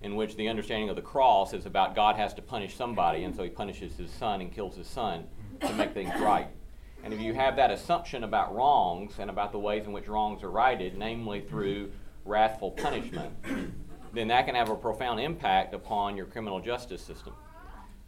in 0.00 0.16
which 0.16 0.34
the 0.36 0.48
understanding 0.48 0.88
of 0.88 0.96
the 0.96 1.02
cross 1.02 1.52
is 1.52 1.66
about 1.66 1.94
God 1.94 2.16
has 2.16 2.32
to 2.34 2.42
punish 2.42 2.74
somebody, 2.74 3.24
and 3.24 3.36
so 3.36 3.42
he 3.42 3.50
punishes 3.50 3.96
his 3.96 4.10
son 4.10 4.40
and 4.40 4.50
kills 4.50 4.76
his 4.76 4.86
son 4.86 5.26
to 5.60 5.72
make 5.74 5.92
things 5.92 6.10
right. 6.20 6.48
And 7.04 7.12
if 7.12 7.20
you 7.20 7.34
have 7.34 7.56
that 7.56 7.70
assumption 7.70 8.24
about 8.24 8.54
wrongs 8.54 9.18
and 9.18 9.28
about 9.28 9.52
the 9.52 9.58
ways 9.58 9.84
in 9.84 9.92
which 9.92 10.08
wrongs 10.08 10.42
are 10.42 10.50
righted, 10.50 10.96
namely 10.96 11.42
through 11.42 11.92
wrathful 12.24 12.70
punishment, 12.70 13.34
then 14.14 14.28
that 14.28 14.46
can 14.46 14.54
have 14.54 14.70
a 14.70 14.76
profound 14.76 15.20
impact 15.20 15.74
upon 15.74 16.16
your 16.16 16.24
criminal 16.24 16.60
justice 16.60 17.02
system. 17.02 17.34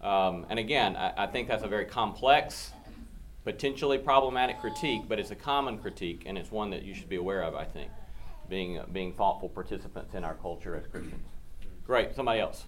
Um, 0.00 0.46
and 0.48 0.58
again, 0.58 0.96
I, 0.96 1.24
I 1.24 1.26
think 1.26 1.48
that's 1.48 1.64
a 1.64 1.68
very 1.68 1.84
complex, 1.84 2.72
potentially 3.44 3.98
problematic 3.98 4.60
critique, 4.60 5.02
but 5.08 5.18
it's 5.18 5.30
a 5.30 5.36
common 5.36 5.78
critique, 5.78 6.22
and 6.26 6.38
it's 6.38 6.50
one 6.50 6.70
that 6.70 6.84
you 6.84 6.94
should 6.94 7.08
be 7.08 7.16
aware 7.16 7.42
of, 7.42 7.54
I 7.54 7.64
think, 7.64 7.90
being, 8.48 8.80
being 8.92 9.12
thoughtful 9.12 9.48
participants 9.48 10.14
in 10.14 10.24
our 10.24 10.34
culture 10.34 10.76
as 10.76 10.86
Christians. 10.86 11.26
Great, 11.84 12.14
somebody 12.14 12.40
else. 12.40 12.64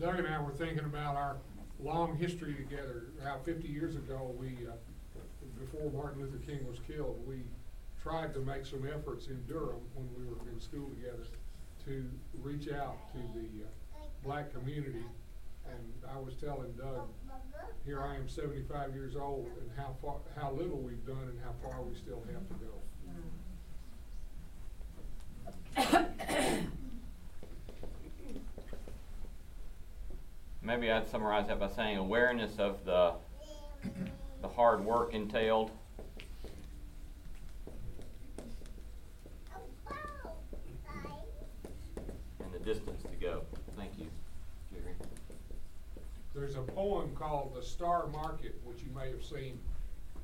Doug 0.00 0.18
and 0.18 0.26
I 0.26 0.42
were 0.42 0.52
thinking 0.52 0.84
about 0.84 1.16
our 1.16 1.36
long 1.78 2.16
history 2.16 2.54
together, 2.54 3.04
how 3.22 3.38
fifty 3.44 3.68
years 3.68 3.96
ago, 3.96 4.34
we, 4.38 4.48
uh, 4.66 4.72
before 5.60 5.90
Martin 5.92 6.22
Luther 6.22 6.38
King 6.46 6.66
was 6.66 6.78
killed, 6.86 7.22
we 7.26 7.36
tried 8.02 8.34
to 8.34 8.40
make 8.40 8.66
some 8.66 8.86
efforts 8.86 9.28
in 9.28 9.42
Durham 9.46 9.80
when 9.94 10.08
we 10.16 10.24
were 10.30 10.40
in 10.52 10.60
school 10.60 10.88
together 10.90 11.24
to 11.84 12.10
reach 12.42 12.70
out 12.72 12.96
to 13.12 13.18
the 13.34 13.64
uh, 13.64 14.06
black 14.24 14.52
community. 14.52 15.04
And 15.72 15.92
I 16.10 16.18
was 16.18 16.34
telling 16.34 16.72
Doug, 16.72 17.08
here 17.84 18.02
I 18.02 18.16
am 18.16 18.28
seventy-five 18.28 18.94
years 18.94 19.16
old 19.16 19.50
and 19.60 19.70
how 19.76 19.96
far, 20.02 20.16
how 20.40 20.52
little 20.52 20.78
we've 20.78 21.04
done 21.06 21.28
and 21.28 21.38
how 21.44 21.52
far 21.62 21.82
we 21.82 21.94
still 21.94 22.22
have 22.32 22.48
to 22.48 22.54
go. 22.54 22.82
Maybe 30.62 30.90
I'd 30.90 31.08
summarize 31.08 31.46
that 31.46 31.60
by 31.60 31.68
saying 31.68 31.96
awareness 31.96 32.58
of 32.58 32.84
the, 32.84 33.12
the 34.42 34.48
hard 34.48 34.84
work 34.84 35.14
entailed. 35.14 35.70
And 42.40 42.52
the 42.52 42.58
distance 42.64 43.02
to 43.02 43.16
go. 43.20 43.42
There's 46.36 46.56
a 46.56 46.60
poem 46.62 47.14
called 47.14 47.54
The 47.56 47.62
Star 47.62 48.08
Market, 48.08 48.60
which 48.62 48.82
you 48.82 48.90
may 48.94 49.08
have 49.10 49.24
seen, 49.24 49.58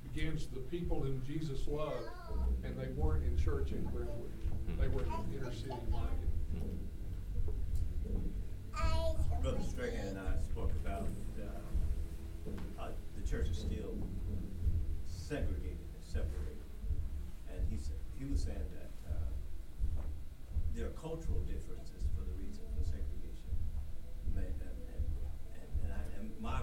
begins, 0.03 0.47
"The 0.47 0.61
people 0.61 1.01
whom 1.03 1.23
Jesus 1.27 1.67
loved, 1.67 2.07
and 2.65 2.77
they 2.79 2.89
weren't 2.89 3.25
in 3.25 3.37
church 3.39 3.73
in 3.73 3.83
Brentwood. 3.87 4.31
They 4.79 4.89
were 4.89 5.03
in 5.05 5.11
the 5.31 5.39
inner 5.39 5.53
city 5.55 5.75
market." 5.91 6.29
Brother 9.43 9.63
Strahan 9.63 10.09
and 10.09 10.19
I 10.19 10.39
spoke 10.39 10.71
about, 10.85 11.09
uh, 11.41 12.81
uh, 12.83 12.91
the 13.17 13.23
church 13.27 13.49
is 13.49 13.59
still 13.59 13.97
segregated 15.07 15.79
and 15.95 16.05
separated. 16.05 16.63
And 17.51 17.67
he 17.69 17.77
said, 17.79 17.97
he 18.19 18.25
was 18.27 18.43
saying 18.45 18.59
that, 18.79 18.91
uh, 19.11 20.03
there 20.75 20.87
are 20.87 20.91
cultural 20.91 21.41
differences 21.41 22.05
for 22.15 22.23
the 22.23 22.31
reason 22.39 22.63
for 22.79 22.85
segregation. 22.85 23.51
Ma- 24.35 24.41
And, 24.41 24.63
and, 24.63 25.05
and, 25.59 25.85
and 25.85 25.93
I, 25.93 26.01
and 26.21 26.32
my 26.43 26.59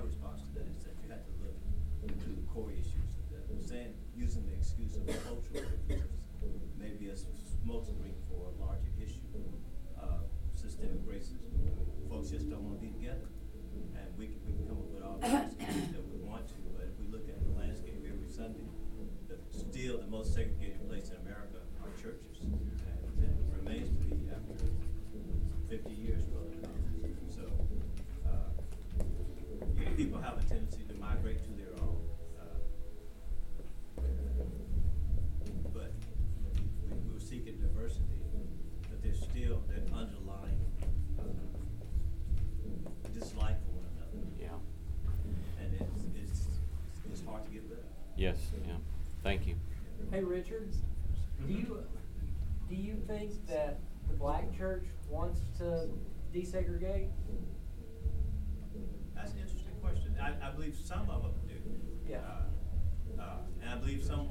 Yes, 48.19 48.35
yeah. 48.67 48.73
Thank 49.23 49.47
you. 49.47 49.55
Hey, 50.11 50.21
Richard, 50.21 50.73
do 51.47 51.53
you, 51.53 51.81
do 52.67 52.75
you 52.75 52.95
think 53.07 53.31
that 53.47 53.79
the 54.09 54.13
black 54.13 54.53
church 54.57 54.83
wants 55.09 55.39
to 55.59 55.87
desegregate? 56.35 57.07
That's 59.15 59.31
an 59.31 59.39
interesting 59.39 59.71
question. 59.81 60.17
I, 60.21 60.33
I 60.45 60.51
believe 60.51 60.75
some 60.75 61.09
of 61.09 61.23
them 61.23 61.31
do. 61.47 62.11
Yeah. 62.11 62.17
Uh, 63.17 63.21
uh, 63.21 63.37
and 63.61 63.69
I 63.69 63.75
believe 63.77 64.03
some 64.03 64.27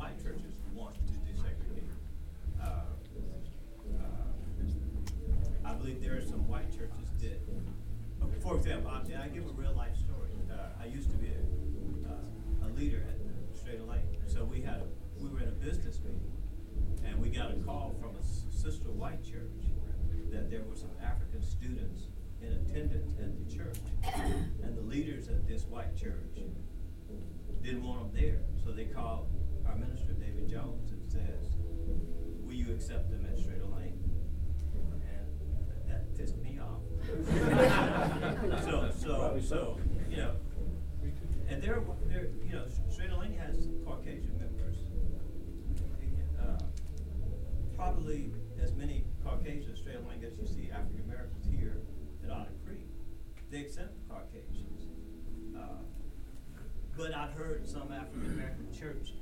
in 22.79 22.91
at 23.21 23.49
the 23.49 23.55
church. 23.55 23.79
And 24.63 24.77
the 24.77 24.83
leaders 24.83 25.29
at 25.29 25.47
this 25.47 25.65
white 25.65 25.97
church 25.97 26.39
didn't 27.63 27.83
want 27.83 28.13
them 28.13 28.23
there, 28.23 28.41
so 28.65 28.71
they 28.73 28.85
called 28.85 29.29
our 29.67 29.77
minister, 29.77 30.13
David 30.13 30.49
Jones, 30.49 30.93
and 30.93 31.11
says, 31.11 31.57
will 32.45 32.55
you 32.55 32.73
accept 32.73 33.11
them 33.11 33.27
at 33.27 33.39
Schrader 33.39 33.67
Lane? 33.67 33.99
And 34.93 35.91
that 35.91 36.17
pissed 36.17 36.39
me 36.39 36.59
off. 36.59 36.83
So, 38.65 38.91
so, 38.99 39.41
so, 39.43 39.81
you 40.11 40.19
know, 40.19 40.33
and 41.49 41.63
there, 41.63 41.83
there, 42.07 42.29
you 42.45 42.53
know, 42.53 42.67
Schrader 42.95 43.17
Lane 43.17 43.35
has 43.35 43.69
Caucasian 43.87 44.37
members. 44.39 44.77
Uh, 46.39 46.59
Probably 47.77 48.31
as 48.63 48.75
many 48.75 49.05
Caucasians, 49.25 49.79
Schrader 49.79 50.01
Lane 50.09 50.25
as 50.25 50.39
you 50.39 50.47
see 50.47 50.71
African 50.71 51.05
Americans 51.05 51.47
here 51.51 51.81
at 52.25 52.31
Otter 52.31 52.53
Creek. 52.67 52.87
They 53.51 53.61
accept 53.63 53.95
Caucasians. 54.09 54.87
Uh, 55.57 55.83
But 56.97 57.15
I've 57.15 57.33
heard 57.33 57.67
some 57.69 57.93
African 57.93 58.31
American 58.33 58.69
church 58.73 59.13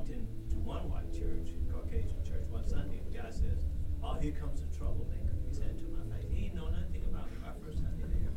walked 0.00 0.12
into 0.12 0.56
one 0.64 0.88
white 0.88 1.12
church, 1.12 1.52
Caucasian 1.70 2.24
church, 2.24 2.48
one 2.48 2.66
Sunday, 2.66 3.04
and 3.04 3.12
the 3.12 3.18
guy 3.18 3.30
says, 3.30 3.68
Oh, 4.02 4.16
here 4.16 4.32
comes 4.32 4.62
a 4.62 4.76
troublemaker. 4.76 5.36
He 5.46 5.54
said 5.54 5.76
to 5.76 5.84
my 5.92 6.16
face, 6.16 6.24
He 6.32 6.48
know 6.54 6.68
nothing 6.68 7.04
about 7.04 7.28
my 7.44 7.52
first 7.60 7.84
Sunday 7.84 8.08
there. 8.08 8.32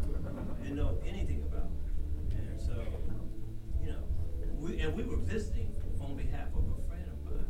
Didn't 0.61 0.75
know 0.75 0.99
anything 1.07 1.41
about 1.43 1.71
me. 1.71 1.79
And 2.35 2.59
so, 2.59 2.75
you 3.79 3.95
know, 3.95 4.03
we, 4.59 4.79
and 4.79 4.93
we 4.93 5.03
were 5.03 5.15
visiting 5.23 5.71
on 6.01 6.17
behalf 6.17 6.51
of 6.51 6.67
a 6.67 6.87
friend 6.87 7.07
of 7.07 7.31
mine 7.31 7.47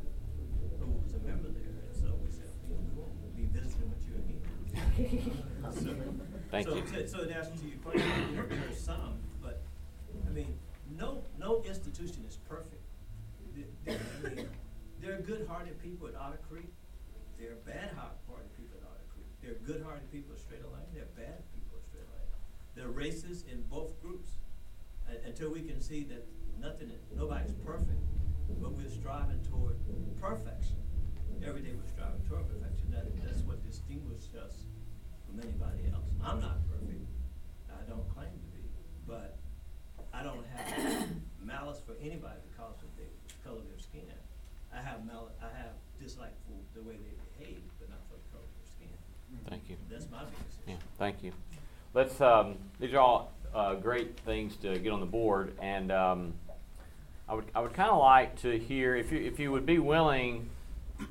who 0.80 0.86
was 1.02 1.13
a 1.13 1.19
member 1.26 1.49
there. 1.49 1.73
And 1.89 1.95
so 1.97 2.13
we 2.23 2.30
said, 2.30 2.54
We 2.69 2.78
won't 2.93 3.36
be 3.36 3.49
visiting 3.49 3.89
with 3.89 4.06
you 4.06 4.13
again. 4.21 5.41
so, 5.73 5.95
Thank 6.52 6.67
so, 6.67 6.76
you. 6.76 6.82
To, 6.84 7.08
so, 7.08 7.26
that's 7.26 7.49
to 7.49 7.65
your 7.65 7.78
question. 7.82 8.45
There's 8.47 8.80
some, 8.80 9.17
but 9.41 9.63
I 10.28 10.30
mean, 10.30 10.54
no, 10.99 11.23
no 11.39 11.63
institution 11.65 12.26
is 12.28 12.38
perfect. 12.38 12.62
Otter 16.24 16.40
Creek, 16.50 16.72
there 17.38 17.52
are 17.52 17.62
bad-hearted 17.68 18.48
people 18.56 18.80
at 18.80 18.88
Otter 18.88 19.04
Creek. 19.12 19.28
There 19.44 19.52
are 19.52 19.62
good-hearted 19.68 20.08
people 20.08 20.32
at 20.32 20.40
Schrader 20.40 20.72
Lane, 20.72 20.88
They're 20.96 21.12
bad 21.20 21.44
people 21.52 21.76
at 21.76 21.84
Schrader 21.92 22.08
Lane. 22.16 22.32
They're 22.80 22.96
racist 22.96 23.52
in 23.52 23.60
both 23.68 24.00
groups. 24.02 24.40
Un- 25.10 25.20
until 25.28 25.52
we 25.52 25.68
can 25.68 25.82
see 25.84 26.08
that 26.08 26.24
nothing, 26.62 26.92
nobody's 27.12 27.52
perfect, 27.68 28.00
but 28.64 28.72
we're 28.72 28.88
striving 28.88 29.44
toward 29.44 29.76
perfection. 30.22 30.80
Every 31.44 31.60
day 31.60 31.76
we're 31.76 31.92
striving 31.92 32.24
toward 32.24 32.48
perfection. 32.48 32.88
That, 32.96 33.04
that's 33.20 33.44
what 33.44 33.60
distinguishes 33.68 34.32
us 34.40 34.64
from 35.28 35.44
anybody 35.44 35.92
else. 35.92 36.08
I'm 36.24 36.40
not 36.40 36.64
perfect. 36.72 37.04
I 37.68 37.84
don't 37.84 38.08
claim 38.08 38.32
to 38.32 38.50
be, 38.56 38.64
but 39.06 39.36
I 40.16 40.24
don't 40.24 40.48
have 40.56 41.04
malice 41.44 41.82
for 41.84 42.00
anybody 42.00 42.40
because 42.48 42.80
of 42.80 42.88
the 42.96 43.12
color 43.44 43.60
of 43.60 43.68
their 43.68 43.80
skin. 43.80 44.08
I 44.72 44.82
have 44.82 45.06
mal, 45.06 45.30
I 45.38 45.52
have 45.58 45.76
dislike 46.02 46.34
for 46.48 46.58
the 46.74 46.82
way 46.82 46.98
they 46.98 47.14
behave, 47.38 47.62
but 47.80 47.90
not 47.90 48.02
for 48.10 48.18
the 48.18 48.28
color 48.34 48.44
of 48.44 48.54
their 48.58 48.68
skin. 48.68 48.90
Thank 49.50 49.70
you. 49.70 49.78
That's 49.90 50.10
my 50.10 50.26
biggest 50.26 50.60
Yeah, 50.66 50.76
issue. 50.76 50.93
Thank 51.04 51.22
you. 51.22 51.34
Let's, 51.94 52.22
um, 52.22 52.56
these 52.80 52.94
are 52.94 53.00
all, 53.00 53.34
uh, 53.54 53.74
great 53.76 54.18
things 54.22 54.56
to 54.62 54.80
get 54.80 54.94
on 54.94 55.02
the 55.02 55.06
board, 55.06 55.54
and, 55.62 55.92
um, 55.92 56.34
I 57.28 57.34
would, 57.34 57.44
I 57.54 57.60
would 57.60 57.74
kinda 57.74 57.94
like 57.94 58.38
to 58.38 58.58
hear, 58.58 58.96
if 58.96 59.12
you, 59.12 59.20
if 59.20 59.38
you 59.38 59.52
would 59.52 59.66
be 59.66 59.80
willing 59.80 60.50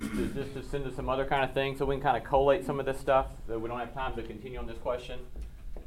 to, 0.01 0.27
just 0.29 0.55
to 0.55 0.63
send 0.63 0.87
us 0.87 0.95
some 0.97 1.11
other 1.11 1.27
kind 1.27 1.45
of 1.45 1.53
things, 1.53 1.79
so 1.79 1.85
we 1.85 1.97
can 1.97 2.03
kinda 2.03 2.21
collate 2.23 2.65
some 2.65 2.81
of 2.81 2.87
this 2.87 2.99
stuff, 2.99 3.27
that 3.49 3.61
we 3.61 3.69
don't 3.69 3.79
have 3.79 3.93
time 3.93 4.17
to 4.17 4.23
continue 4.23 4.59
on 4.59 4.67
this 4.67 4.79
question. 4.79 5.21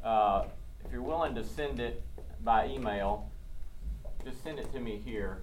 Uh, 0.03 0.45
if 0.85 0.91
you're 0.91 1.01
willing 1.01 1.33
to 1.33 1.43
send 1.43 1.79
it 1.79 2.03
by 2.43 2.67
email, 2.67 3.27
just 4.23 4.43
send 4.43 4.59
it 4.59 4.71
to 4.71 4.79
me 4.79 5.01
here. 5.03 5.41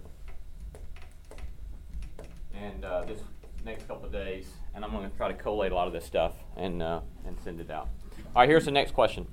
And, 2.55 2.85
uh, 2.85 3.03
this 3.07 3.19
next 3.65 3.89
couple 3.89 4.07
of 4.07 4.13
days, 4.13 4.53
and 4.73 4.85
I'm 4.85 4.93
gonna 4.93 5.11
try 5.17 5.27
to 5.27 5.35
collate 5.35 5.73
a 5.73 5.75
lot 5.75 5.89
of 5.89 5.93
this 5.93 6.05
stuff 6.05 6.35
and, 6.57 6.81
uh, 6.81 7.01
and 7.27 7.37
send 7.41 7.61
it 7.61 7.69
out. 7.69 7.89
All 8.35 8.41
right, 8.41 8.49
here's 8.49 8.65
the 8.65 8.71
next 8.71 8.93
question. 8.95 9.27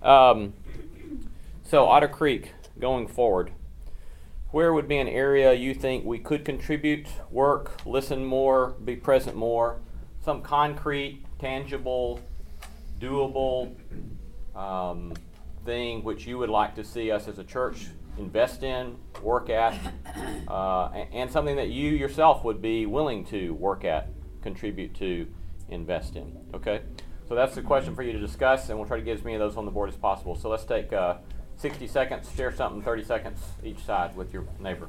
Um, 0.00 0.54
so 1.64 1.84
Otter 1.84 2.08
Creek, 2.08 2.54
going 2.80 3.06
forward, 3.06 3.52
where 4.52 4.72
would 4.72 4.88
be 4.88 4.96
an 4.96 5.08
area 5.08 5.52
you 5.52 5.74
think 5.74 6.06
we 6.06 6.18
could 6.18 6.46
contribute, 6.46 7.08
work, 7.30 7.84
listen 7.84 8.24
more, 8.24 8.74
be 8.82 8.96
present 8.96 9.36
more? 9.36 9.80
Some 10.24 10.40
concrete, 10.40 11.26
tangible, 11.38 12.20
doable 12.98 13.74
um, 14.56 15.12
thing 15.66 16.02
which 16.02 16.26
you 16.26 16.38
would 16.38 16.48
like 16.48 16.74
to 16.76 16.84
see 16.84 17.10
us 17.10 17.28
as 17.28 17.38
a 17.38 17.44
church 17.44 17.88
invest 18.16 18.62
in, 18.62 18.96
work 19.22 19.50
at, 19.50 19.74
uh, 20.48 20.88
a- 20.94 21.08
and 21.12 21.30
something 21.30 21.56
that 21.56 21.68
you 21.68 21.90
yourself 21.90 22.44
would 22.44 22.62
be 22.62 22.86
willing 22.86 23.26
to 23.26 23.52
work 23.54 23.84
at, 23.84 24.08
contribute 24.40 24.94
to, 24.94 25.26
invest 25.68 26.16
in. 26.16 26.34
Okay? 26.54 26.80
So 27.28 27.34
that's 27.34 27.54
the 27.54 27.62
question 27.62 27.94
for 27.94 28.02
you 28.02 28.12
to 28.12 28.18
discuss, 28.18 28.70
and 28.70 28.78
we'll 28.78 28.88
try 28.88 28.96
to 28.96 29.04
get 29.04 29.18
as 29.18 29.22
many 29.22 29.36
of 29.36 29.40
those 29.40 29.58
on 29.58 29.66
the 29.66 29.70
board 29.70 29.90
as 29.90 29.96
possible. 29.96 30.34
So 30.34 30.48
let's 30.48 30.64
take 30.64 30.92
uh, 30.94 31.18
60 31.58 31.86
seconds, 31.86 32.34
share 32.34 32.52
something, 32.52 32.80
30 32.80 33.04
seconds 33.04 33.38
each 33.62 33.80
side 33.80 34.16
with 34.16 34.32
your 34.32 34.46
neighbor. 34.58 34.88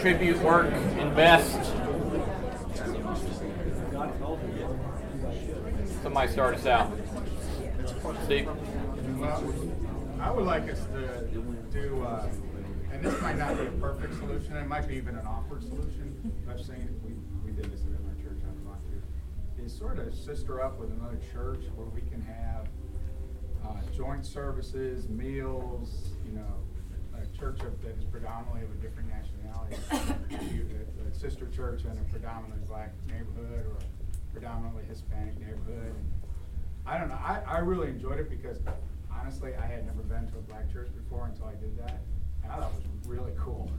Contribute, 0.00 0.38
work, 0.38 0.72
invest. 0.98 1.62
Somebody 6.02 6.32
start 6.32 6.54
us 6.54 6.64
out. 6.64 6.90
Steve? 8.24 8.48
Well, 9.18 9.54
I 10.18 10.30
would 10.30 10.46
like 10.46 10.70
us 10.70 10.82
to 10.86 11.28
do, 11.70 12.02
uh, 12.02 12.26
and 12.90 13.04
this 13.04 13.20
might 13.20 13.36
not 13.36 13.58
be 13.58 13.66
a 13.66 13.70
perfect 13.72 14.14
solution, 14.14 14.56
it 14.56 14.66
might 14.66 14.88
be 14.88 14.94
even 14.94 15.16
an 15.16 15.26
awkward 15.26 15.62
solution. 15.64 16.32
I've 16.50 16.62
seen, 16.62 16.76
it. 16.76 16.90
we, 17.04 17.12
we 17.44 17.52
did 17.52 17.70
this 17.70 17.82
in 17.82 17.92
our 17.92 18.14
church 18.24 18.40
I've 18.48 18.64
gone 18.64 18.80
to, 19.58 19.62
is 19.62 19.76
sort 19.76 19.98
of 19.98 20.14
sister 20.14 20.62
up 20.62 20.78
with 20.78 20.92
another 20.92 21.18
church 21.30 21.64
where 21.76 21.88
we 21.88 22.00
can 22.00 22.22
have 22.22 22.68
uh, 23.66 23.82
joint 23.94 24.24
services, 24.24 25.10
meals, 25.10 26.14
you 26.24 26.32
know, 26.32 26.64
church 27.40 27.60
of- 27.62 27.80
that 27.82 27.96
is 27.96 28.04
predominantly 28.04 28.62
of 28.62 28.70
a 28.70 28.74
different 28.74 29.08
nationality. 29.08 29.76
You- 30.54 30.66
A 31.06 31.08
a 31.10 31.14
sister 31.14 31.48
church 31.48 31.84
in 31.84 31.90
a 31.92 32.04
predominantly 32.12 32.64
black 32.68 32.90
neighborhood 33.06 33.66
or 33.66 33.76
a 33.78 34.32
predominantly 34.32 34.84
Hispanic 34.84 35.38
neighborhood. 35.40 35.94
I 36.86 36.98
don't 36.98 37.08
know, 37.08 37.18
I, 37.20 37.40
I 37.46 37.58
really 37.58 37.88
enjoyed 37.88 38.20
it 38.20 38.28
because 38.30 38.58
honestly, 39.10 39.54
I 39.56 39.66
had 39.66 39.84
never 39.86 40.02
been 40.02 40.30
to 40.30 40.38
a 40.38 40.42
black 40.42 40.70
church 40.72 40.88
before 40.94 41.26
until 41.26 41.46
I 41.46 41.54
did 41.54 41.76
that. 41.78 42.00
And 42.42 42.52
I 42.52 42.56
thought 42.60 42.72
it 42.72 42.76
was 43.00 43.08
really 43.08 43.32
cool. 43.38 43.70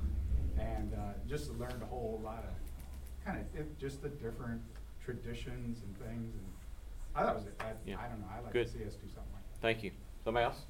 And, 0.60 0.93
uh, 0.93 1.13
just 1.28 1.52
learned 1.58 1.82
a 1.82 1.86
whole 1.86 2.19
lot 2.24 2.39
of, 2.43 3.26
kind 3.26 3.39
of, 3.39 3.78
just 3.78 4.02
the 4.02 4.10
different 4.10 4.62
traditions 5.04 5.82
and 5.84 5.97
things 6.08 6.34
and 6.36 6.45
I 7.15 7.24
thought 7.24 7.36
it 7.36 7.39
was, 7.39 7.45
I, 7.60 7.71
Yeah. 7.86 7.97
I 8.00 8.08
don't 8.08 8.19
know, 8.21 8.28
I'd 8.36 8.43
like 8.43 8.54
Good. 8.54 8.67
to 8.67 8.74
see 8.74 8.84
us 8.86 8.95
do 8.95 9.08
something 9.08 9.34
like 9.34 9.43
that. 9.54 9.62
thank 9.62 9.84
you. 9.84 9.91
Somebody 10.24 10.45
else? 10.45 10.62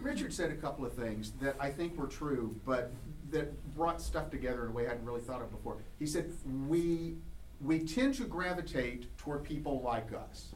Richard 0.00 0.32
said 0.32 0.50
a 0.50 0.56
couple 0.56 0.84
of 0.84 0.92
things 0.92 1.32
that 1.40 1.56
I 1.60 1.70
think 1.70 1.96
were 1.96 2.06
true, 2.06 2.54
but 2.66 2.92
that 3.30 3.74
brought 3.74 4.00
stuff 4.00 4.30
together 4.30 4.64
in 4.64 4.70
a 4.70 4.72
way 4.72 4.86
I 4.86 4.90
hadn't 4.90 5.04
really 5.04 5.20
thought 5.20 5.40
of 5.40 5.50
before. 5.50 5.78
He 5.98 6.06
said, 6.06 6.30
we, 6.68 7.14
we 7.60 7.78
tend 7.80 8.14
to 8.14 8.24
gravitate 8.24 9.16
toward 9.16 9.44
people 9.44 9.80
like 9.80 10.12
us. 10.12 10.48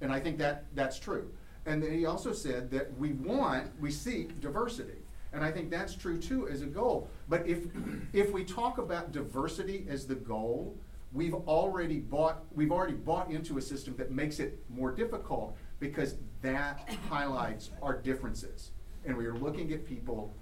And 0.00 0.12
I 0.12 0.20
think 0.20 0.38
that, 0.38 0.64
that's 0.74 0.98
true. 0.98 1.30
And 1.66 1.82
then 1.82 1.92
he 1.92 2.06
also 2.06 2.32
said 2.32 2.70
that 2.72 2.96
we 2.98 3.12
want, 3.12 3.70
we 3.80 3.90
seek 3.90 4.40
diversity. 4.40 4.98
And 5.32 5.42
I 5.42 5.50
think 5.50 5.70
that's 5.70 5.94
true 5.94 6.18
too 6.18 6.48
as 6.48 6.62
a 6.62 6.66
goal. 6.66 7.08
But 7.28 7.46
if, 7.46 7.66
if 8.12 8.32
we 8.32 8.44
talk 8.44 8.78
about 8.78 9.12
diversity 9.12 9.86
as 9.88 10.06
the 10.06 10.14
goal, 10.14 10.76
we've 11.12 11.34
already 11.34 12.00
bought, 12.00 12.44
we've 12.54 12.72
already 12.72 12.94
bought 12.94 13.30
into 13.30 13.58
a 13.58 13.62
system 13.62 13.96
that 13.96 14.10
makes 14.10 14.40
it 14.40 14.58
more 14.68 14.92
difficult 14.92 15.56
because 15.82 16.14
that 16.42 16.88
highlights 17.10 17.70
our 17.82 17.98
differences. 17.98 18.70
And 19.04 19.16
we 19.16 19.26
are 19.26 19.34
looking 19.34 19.72
at 19.72 19.84
people 19.84 20.32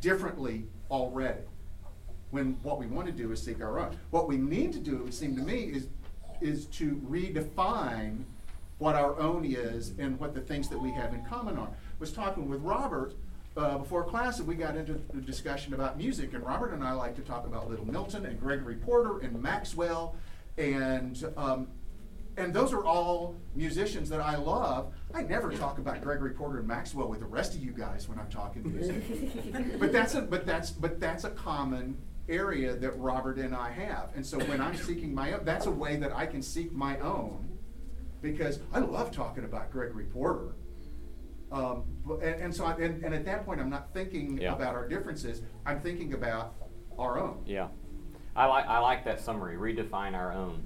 differently 0.00 0.64
already. 0.90 1.42
When 2.30 2.58
what 2.62 2.78
we 2.78 2.86
want 2.86 3.06
to 3.06 3.12
do 3.12 3.30
is 3.30 3.42
seek 3.42 3.60
our 3.60 3.78
own. 3.78 3.96
What 4.10 4.26
we 4.26 4.38
need 4.38 4.72
to 4.72 4.78
do, 4.78 4.96
it 4.96 5.04
would 5.04 5.14
seem 5.14 5.36
to 5.36 5.42
me, 5.42 5.64
is, 5.64 5.88
is 6.40 6.64
to 6.66 6.96
redefine 7.08 8.24
what 8.78 8.94
our 8.94 9.18
own 9.20 9.44
is 9.44 9.92
and 9.98 10.18
what 10.18 10.34
the 10.34 10.40
things 10.40 10.68
that 10.70 10.80
we 10.80 10.92
have 10.92 11.12
in 11.12 11.22
common 11.26 11.58
are. 11.58 11.68
Was 11.98 12.12
talking 12.12 12.48
with 12.48 12.62
Robert 12.62 13.12
uh, 13.54 13.76
before 13.76 14.04
class, 14.04 14.38
and 14.38 14.48
we 14.48 14.54
got 14.54 14.76
into 14.76 14.94
the 15.12 15.20
discussion 15.20 15.74
about 15.74 15.98
music. 15.98 16.32
And 16.32 16.42
Robert 16.42 16.72
and 16.72 16.82
I 16.82 16.92
like 16.92 17.16
to 17.16 17.22
talk 17.22 17.46
about 17.46 17.68
Little 17.68 17.86
Milton 17.86 18.24
and 18.24 18.40
Gregory 18.40 18.76
Porter 18.76 19.18
and 19.18 19.42
Maxwell, 19.42 20.14
and 20.56 21.22
um, 21.36 21.68
and 22.38 22.54
those 22.54 22.72
are 22.72 22.84
all 22.84 23.34
musicians 23.54 24.08
that 24.08 24.20
I 24.20 24.36
love. 24.36 24.94
I 25.12 25.22
never 25.22 25.52
talk 25.52 25.78
about 25.78 26.00
Gregory 26.00 26.30
Porter 26.30 26.58
and 26.58 26.68
Maxwell 26.68 27.08
with 27.08 27.20
the 27.20 27.26
rest 27.26 27.54
of 27.54 27.62
you 27.62 27.72
guys 27.72 28.08
when 28.08 28.18
I'm 28.18 28.28
talking 28.30 28.62
music. 28.72 29.78
but 29.80 29.92
that's 29.92 30.14
a 30.14 30.22
but 30.22 30.46
that's 30.46 30.70
but 30.70 31.00
that's 31.00 31.24
a 31.24 31.30
common 31.30 31.96
area 32.28 32.76
that 32.76 32.96
Robert 32.98 33.38
and 33.38 33.54
I 33.54 33.70
have. 33.70 34.10
And 34.14 34.24
so 34.24 34.38
when 34.40 34.60
I'm 34.60 34.76
seeking 34.76 35.14
my 35.14 35.32
own, 35.32 35.44
that's 35.44 35.66
a 35.66 35.70
way 35.70 35.96
that 35.96 36.12
I 36.14 36.26
can 36.26 36.42
seek 36.42 36.72
my 36.72 36.98
own 37.00 37.58
because 38.22 38.60
I 38.72 38.78
love 38.80 39.10
talking 39.10 39.44
about 39.44 39.70
Gregory 39.72 40.04
Porter. 40.04 40.54
Um, 41.50 41.84
and, 42.22 42.34
and 42.42 42.54
so, 42.54 42.66
I, 42.66 42.72
and, 42.74 43.02
and 43.02 43.14
at 43.14 43.24
that 43.24 43.46
point, 43.46 43.60
I'm 43.60 43.70
not 43.70 43.94
thinking 43.94 44.38
Yeah. 44.38 44.52
about 44.52 44.74
our 44.74 44.86
differences. 44.86 45.40
I'm 45.64 45.80
thinking 45.80 46.12
about 46.12 46.54
our 46.98 47.18
own. 47.18 47.42
Yeah. 47.46 47.68
I 48.36 48.44
like, 48.44 48.66
I 48.66 48.78
like 48.80 49.04
that 49.06 49.20
summary, 49.20 49.56
redefine 49.56 50.14
our 50.14 50.32
own. 50.32 50.62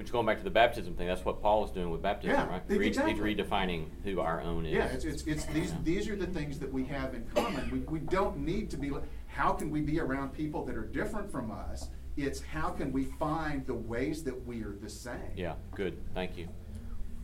Which 0.00 0.12
going 0.12 0.24
back 0.24 0.38
to 0.38 0.44
the 0.44 0.48
baptism 0.48 0.94
thing, 0.94 1.08
that's 1.08 1.26
what 1.26 1.42
Paul 1.42 1.62
is 1.66 1.70
doing 1.72 1.90
with 1.90 2.00
baptism, 2.00 2.34
Yeah, 2.34 2.48
right? 2.48 2.62
Re- 2.68 2.86
exactly. 2.86 3.12
He's 3.12 3.20
redefining 3.36 3.84
who 4.02 4.20
our 4.20 4.40
own 4.40 4.64
is. 4.64 4.72
Yeah, 4.72 4.86
it's, 4.86 5.04
it's, 5.04 5.22
it's 5.24 5.44
these, 5.44 5.72
Yeah. 5.72 5.76
these 5.84 6.08
are 6.08 6.16
the 6.16 6.26
things 6.26 6.58
that 6.60 6.72
we 6.72 6.86
have 6.86 7.12
in 7.12 7.26
common. 7.34 7.70
We, 7.70 7.80
we 7.80 7.98
don't 7.98 8.38
need 8.38 8.70
to 8.70 8.78
be, 8.78 8.92
how 9.26 9.52
can 9.52 9.68
we 9.70 9.82
be 9.82 10.00
around 10.00 10.32
people 10.32 10.64
that 10.64 10.74
are 10.74 10.86
different 10.86 11.30
from 11.30 11.50
us? 11.50 11.90
It's 12.16 12.40
how 12.40 12.70
can 12.70 12.92
we 12.92 13.04
find 13.04 13.66
the 13.66 13.74
ways 13.74 14.22
that 14.22 14.46
we 14.46 14.62
are 14.62 14.74
the 14.80 14.88
same? 14.88 15.20
Yeah, 15.36 15.56
good, 15.74 15.98
thank 16.14 16.38
you. 16.38 16.48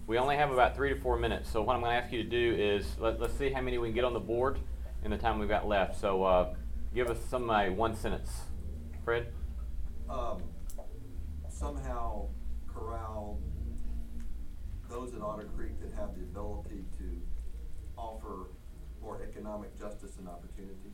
We 0.06 0.18
only 0.18 0.36
have 0.36 0.50
about 0.50 0.76
three 0.76 0.90
to 0.92 1.00
four 1.00 1.16
minutes, 1.16 1.50
so 1.50 1.62
what 1.62 1.76
I'm 1.76 1.80
gonna 1.80 1.94
ask 1.94 2.12
you 2.12 2.22
to 2.24 2.28
do 2.28 2.56
is, 2.58 2.84
let, 2.98 3.18
let's 3.18 3.38
see 3.38 3.48
how 3.48 3.62
many 3.62 3.78
we 3.78 3.88
can 3.88 3.94
get 3.94 4.04
on 4.04 4.12
the 4.12 4.20
board 4.20 4.58
in 5.02 5.10
the 5.10 5.16
time 5.16 5.38
we've 5.38 5.48
got 5.48 5.66
left. 5.66 5.98
So, 5.98 6.24
uh, 6.24 6.54
give 6.94 7.08
us 7.08 7.24
some, 7.30 7.48
uh, 7.48 7.70
one 7.70 7.96
sentence. 7.96 8.30
Fred? 9.02 9.28
um, 10.10 10.42
somehow 11.48 12.28
corral 12.86 13.38
those 14.88 15.12
at 15.14 15.20
Otter 15.20 15.48
Creek 15.56 15.72
that 15.80 15.92
have 15.98 16.14
the 16.14 16.22
ability 16.22 16.84
to 16.98 17.20
offer 17.98 18.46
more 19.02 19.20
economic 19.22 19.76
justice 19.78 20.12
and 20.18 20.28
opportunity. 20.28 20.92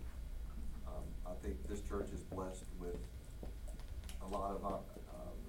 Um, 0.86 1.02
I 1.26 1.34
think 1.44 1.56
this 1.68 1.80
church 1.82 2.08
is 2.14 2.20
blessed 2.20 2.64
with 2.80 2.96
a 4.22 4.26
lot 4.28 4.52
of, 4.52 4.64
uh, 4.64 4.68
uh, 4.68 4.78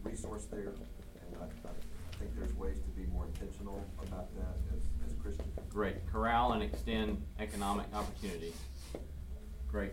resource 0.03 0.45
there, 0.51 0.73
and 1.25 1.37
I, 1.41 1.45
I 1.45 2.15
think 2.19 2.35
there's 2.37 2.53
ways 2.55 2.77
to 2.81 2.89
be 2.89 3.05
more 3.07 3.25
intentional 3.27 3.83
about 4.05 4.33
that 4.35 4.55
as, 4.75 4.81
as 5.09 5.15
Christians. 5.21 5.57
Great. 5.69 6.05
Corral 6.11 6.51
and 6.53 6.61
extend 6.63 7.21
economic 7.39 7.85
opportunity. 7.93 8.53
Great. 9.69 9.91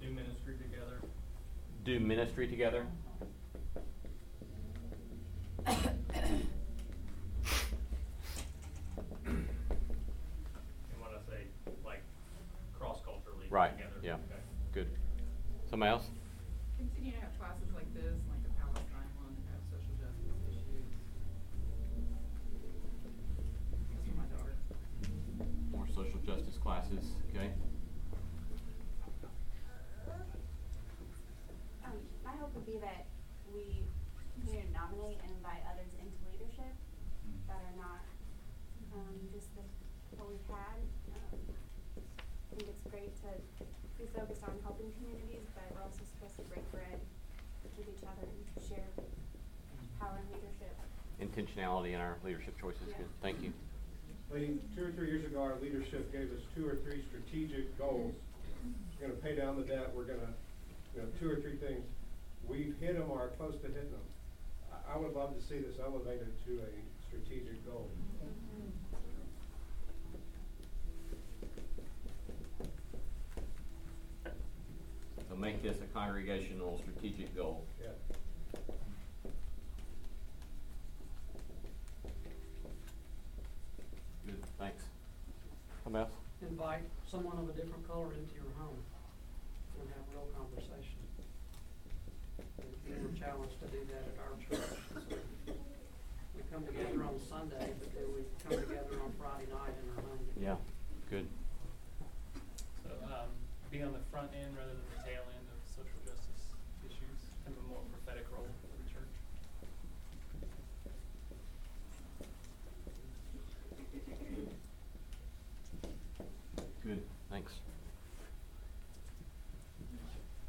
do 0.00 0.08
ministry 0.10 0.56
together. 0.56 1.02
Do 1.84 2.00
ministry 2.00 2.48
together. 2.48 2.86
And 9.26 10.98
when 10.98 11.10
I 11.10 11.20
say, 11.28 11.46
like, 11.84 12.02
cross-culturally 12.78 13.46
Right, 13.50 13.76
together. 13.76 13.96
yeah. 14.02 14.14
okay. 14.14 14.40
Good. 14.72 14.88
Somebody 15.72 15.88
else? 15.88 16.04
Continue 16.76 17.16
to 17.16 17.20
have 17.24 17.32
classes 17.40 17.72
like 17.72 17.88
this, 17.96 18.20
like 18.28 18.44
the 18.44 18.52
Palestine 18.60 19.08
one, 19.24 19.32
that 19.40 19.56
have 19.56 19.64
social 19.72 19.96
justice 19.96 20.36
issues. 20.52 20.84
That's 23.88 24.04
for 24.04 24.12
my 24.20 24.28
daughter. 24.36 24.52
More 25.72 25.88
social 25.88 26.20
justice 26.28 26.60
classes, 26.60 27.16
okay? 27.32 27.56
Um, 31.88 31.96
my 32.20 32.36
hope 32.36 32.52
would 32.52 32.68
be 32.68 32.76
that 32.84 33.08
we 33.48 33.88
continue 34.36 34.68
to 34.68 34.72
nominate 34.76 35.24
and 35.24 35.32
invite 35.40 35.64
others 35.72 35.88
into 35.96 36.20
leadership 36.28 36.76
that 37.48 37.56
are 37.64 37.76
not, 37.80 38.04
um, 38.92 39.16
just 39.32 39.48
the, 39.56 39.64
what 40.20 40.28
we've 40.28 40.48
had. 40.52 40.84
Um, 41.16 41.40
I 41.96 42.60
think 42.60 42.68
it's 42.68 42.84
great 42.92 43.16
to 43.24 43.32
be 44.02 44.08
focused 44.18 44.42
on 44.42 44.50
helping 44.66 44.90
communities, 44.98 45.46
but 45.54 45.62
we're 45.70 45.80
also 45.80 46.02
supposed 46.02 46.34
to 46.34 46.42
break 46.50 46.66
bread 46.74 46.98
with 47.78 47.86
each 47.86 48.02
other 48.02 48.26
and 48.26 48.42
share 48.66 48.90
power 50.00 50.18
and 50.18 50.26
leadership. 50.34 50.74
Intentionality 51.62 51.94
in 51.94 52.00
our 52.00 52.16
leadership 52.24 52.58
choices, 52.60 52.82
Yeah. 52.88 52.98
good, 52.98 53.06
thank 53.22 53.40
you. 53.42 53.52
Lee, 54.30 54.58
two 54.74 54.84
or 54.86 54.92
three 54.92 55.08
years 55.10 55.24
ago, 55.24 55.42
our 55.42 55.56
leadership 55.60 56.10
gave 56.10 56.32
us 56.32 56.40
two 56.56 56.66
or 56.66 56.76
three 56.76 57.04
strategic 57.08 57.76
goals. 57.78 58.14
We're 59.00 59.08
gonna 59.08 59.20
pay 59.20 59.36
down 59.36 59.56
the 59.56 59.64
debt, 59.64 59.94
we're 59.94 60.04
gonna, 60.04 60.34
you 60.96 61.02
know, 61.02 61.08
two 61.20 61.30
or 61.30 61.36
three 61.36 61.56
things. 61.56 61.84
We've 62.48 62.76
hit 62.80 62.94
them 62.98 63.10
or 63.10 63.22
are 63.22 63.28
close 63.28 63.54
to 63.60 63.68
hitting 63.68 63.90
them. 63.92 64.00
I, 64.72 64.94
I 64.94 64.96
would 64.96 65.14
love 65.14 65.36
to 65.36 65.42
see 65.42 65.58
this 65.58 65.78
elevated 65.78 66.32
to 66.46 66.60
a 66.60 66.70
strategic 67.06 67.64
goal. 67.66 67.88
So 75.28 75.36
make 75.36 75.62
this 75.62 75.76
a 75.80 75.86
congregational 75.96 76.78
strategic 76.78 77.34
goal. 77.36 77.64
Yeah. 77.80 77.88
Good, 84.26 84.42
thanks. 84.58 84.84
Somebody 85.84 86.04
else? 86.04 86.14
Invite 86.42 86.86
someone 87.10 87.38
of 87.38 87.48
a 87.48 87.52
different 87.52 87.86
color 87.86 88.10
into 88.14 88.34
your 88.34 88.50
home 88.58 88.78
and 89.80 89.88
have 89.90 90.04
real 90.14 90.26
conversation. 90.34 90.98
We 92.86 92.98
were 92.98 93.14
challenged 93.18 93.58
to 93.62 93.66
do 93.70 93.80
that 93.90 94.04
at 94.10 94.16
our 94.22 94.34
church. 94.42 94.78
So 95.46 95.54
We 96.34 96.42
come 96.50 96.64
together 96.66 97.02
on 97.04 97.18
Sunday, 97.18 97.74
but 97.78 97.90
then 97.94 98.06
we 98.14 98.22
come 98.42 98.58
together 98.62 98.94
on 99.02 99.10
Friday 99.18 99.46
night 99.50 99.74
in 99.74 99.84
our 99.94 100.02
home. 100.06 100.22
Yeah, 100.38 100.58
good. 101.10 101.26
So, 102.82 102.90
um, 103.06 103.30
be 103.70 103.82
on 103.82 103.92
the 103.92 104.04
front 104.10 104.30
end 104.34 104.54
rather 104.58 104.74
than 104.74 104.86
the 104.96 105.00
tail 105.02 105.24
end 105.34 105.46
of 105.50 105.58
social 105.66 105.98
justice 106.06 106.42
issues, 106.86 107.20
have 107.46 107.54
a 107.58 107.64
more 107.70 107.82
prophetic 107.90 108.26
role 108.34 108.46
for 108.46 108.70
the 108.82 108.86
church. 108.90 109.14
Good, 116.84 117.02
thanks. 117.32 117.52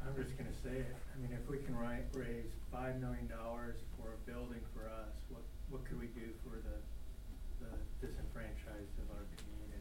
I'm 0.06 0.16
just 0.22 0.38
gonna 0.38 0.52
say 0.62 0.84
it, 0.84 0.96
I 1.16 1.22
mean, 1.22 1.32
if 1.32 1.50
we 1.50 1.58
can 1.64 1.78
ri- 1.80 2.04
raise 2.12 2.52
five 2.72 3.00
million 3.00 3.26
dollars 3.28 3.78
for 3.96 4.12
a 4.12 4.20
building 4.30 4.60
for 4.76 4.90
us, 4.92 5.16
what, 5.30 5.42
what 5.70 5.86
could 5.88 5.98
we 5.98 6.08
do 6.08 6.28
for 6.44 6.60
the, 6.60 6.76
the 7.64 7.72
disenfranchised 8.06 9.00
of 9.00 9.08
our 9.16 9.24
community? 9.40 9.80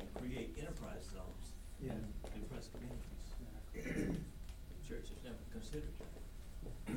And 0.00 0.14
create 0.16 0.56
enterprise 0.58 1.04
zones. 1.12 1.52
Yeah. 1.82 1.92
in 1.92 2.40
Depressed 2.40 2.70
communities. 2.72 4.16
Church 4.88 5.08
has 5.12 5.20
never 5.24 5.36
considered 5.52 5.92
that. 6.00 6.94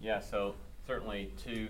Yeah, 0.00 0.20
so 0.20 0.54
certainly 0.86 1.32
two, 1.42 1.68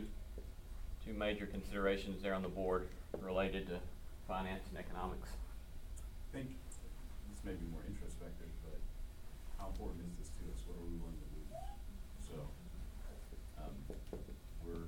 two 1.11 1.18
major 1.18 1.46
considerations 1.46 2.22
there 2.22 2.34
on 2.34 2.42
the 2.42 2.48
board 2.48 2.88
related 3.20 3.66
to 3.66 3.78
finance 4.28 4.62
and 4.70 4.78
economics. 4.78 5.28
I 6.32 6.38
think 6.38 6.50
this 7.30 7.42
may 7.44 7.52
be 7.52 7.66
more 7.72 7.82
introspective, 7.86 8.50
but 8.62 8.78
how 9.58 9.70
important 9.70 10.06
is 10.06 10.14
this 10.18 10.30
to 10.38 10.42
us? 10.54 10.62
What 10.66 10.78
are 10.78 10.86
we 10.86 10.94
willing 11.02 11.18
to 11.18 11.28
lose? 11.34 11.50
So, 12.30 12.36
um, 13.58 13.74
we're 14.64 14.86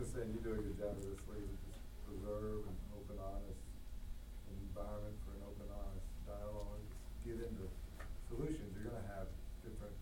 just 0.00 0.16
saying, 0.16 0.32
you 0.32 0.40
do 0.40 0.56
a 0.56 0.64
good 0.64 0.80
job 0.80 0.96
of 0.96 1.04
this, 1.04 1.20
with 1.28 1.44
just 1.68 1.84
preserve 2.08 2.64
an 2.64 2.76
open, 2.96 3.20
honest 3.20 3.60
environment 4.48 5.12
for 5.28 5.36
an 5.36 5.44
open, 5.44 5.68
honest 5.68 6.08
dialogue. 6.24 6.80
Just 6.88 7.20
Get 7.20 7.36
into 7.44 7.68
solutions, 8.32 8.72
you're 8.80 8.88
gonna 8.88 9.04
have 9.12 9.28
different 9.60 9.92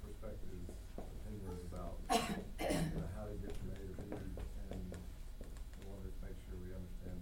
perspectives, 0.00 0.72
opinions 0.96 1.60
about, 1.68 2.00
you 2.08 2.96
know, 2.96 3.12
how 3.12 3.28
to 3.28 3.36
get 3.44 3.52
from 3.60 3.76
A 3.76 3.80
to 3.92 3.96
B, 4.08 4.08
and 4.08 4.88
we 4.88 5.84
wanna 5.84 6.08
make 6.24 6.40
sure 6.48 6.56
we 6.56 6.72
understand, 6.72 7.20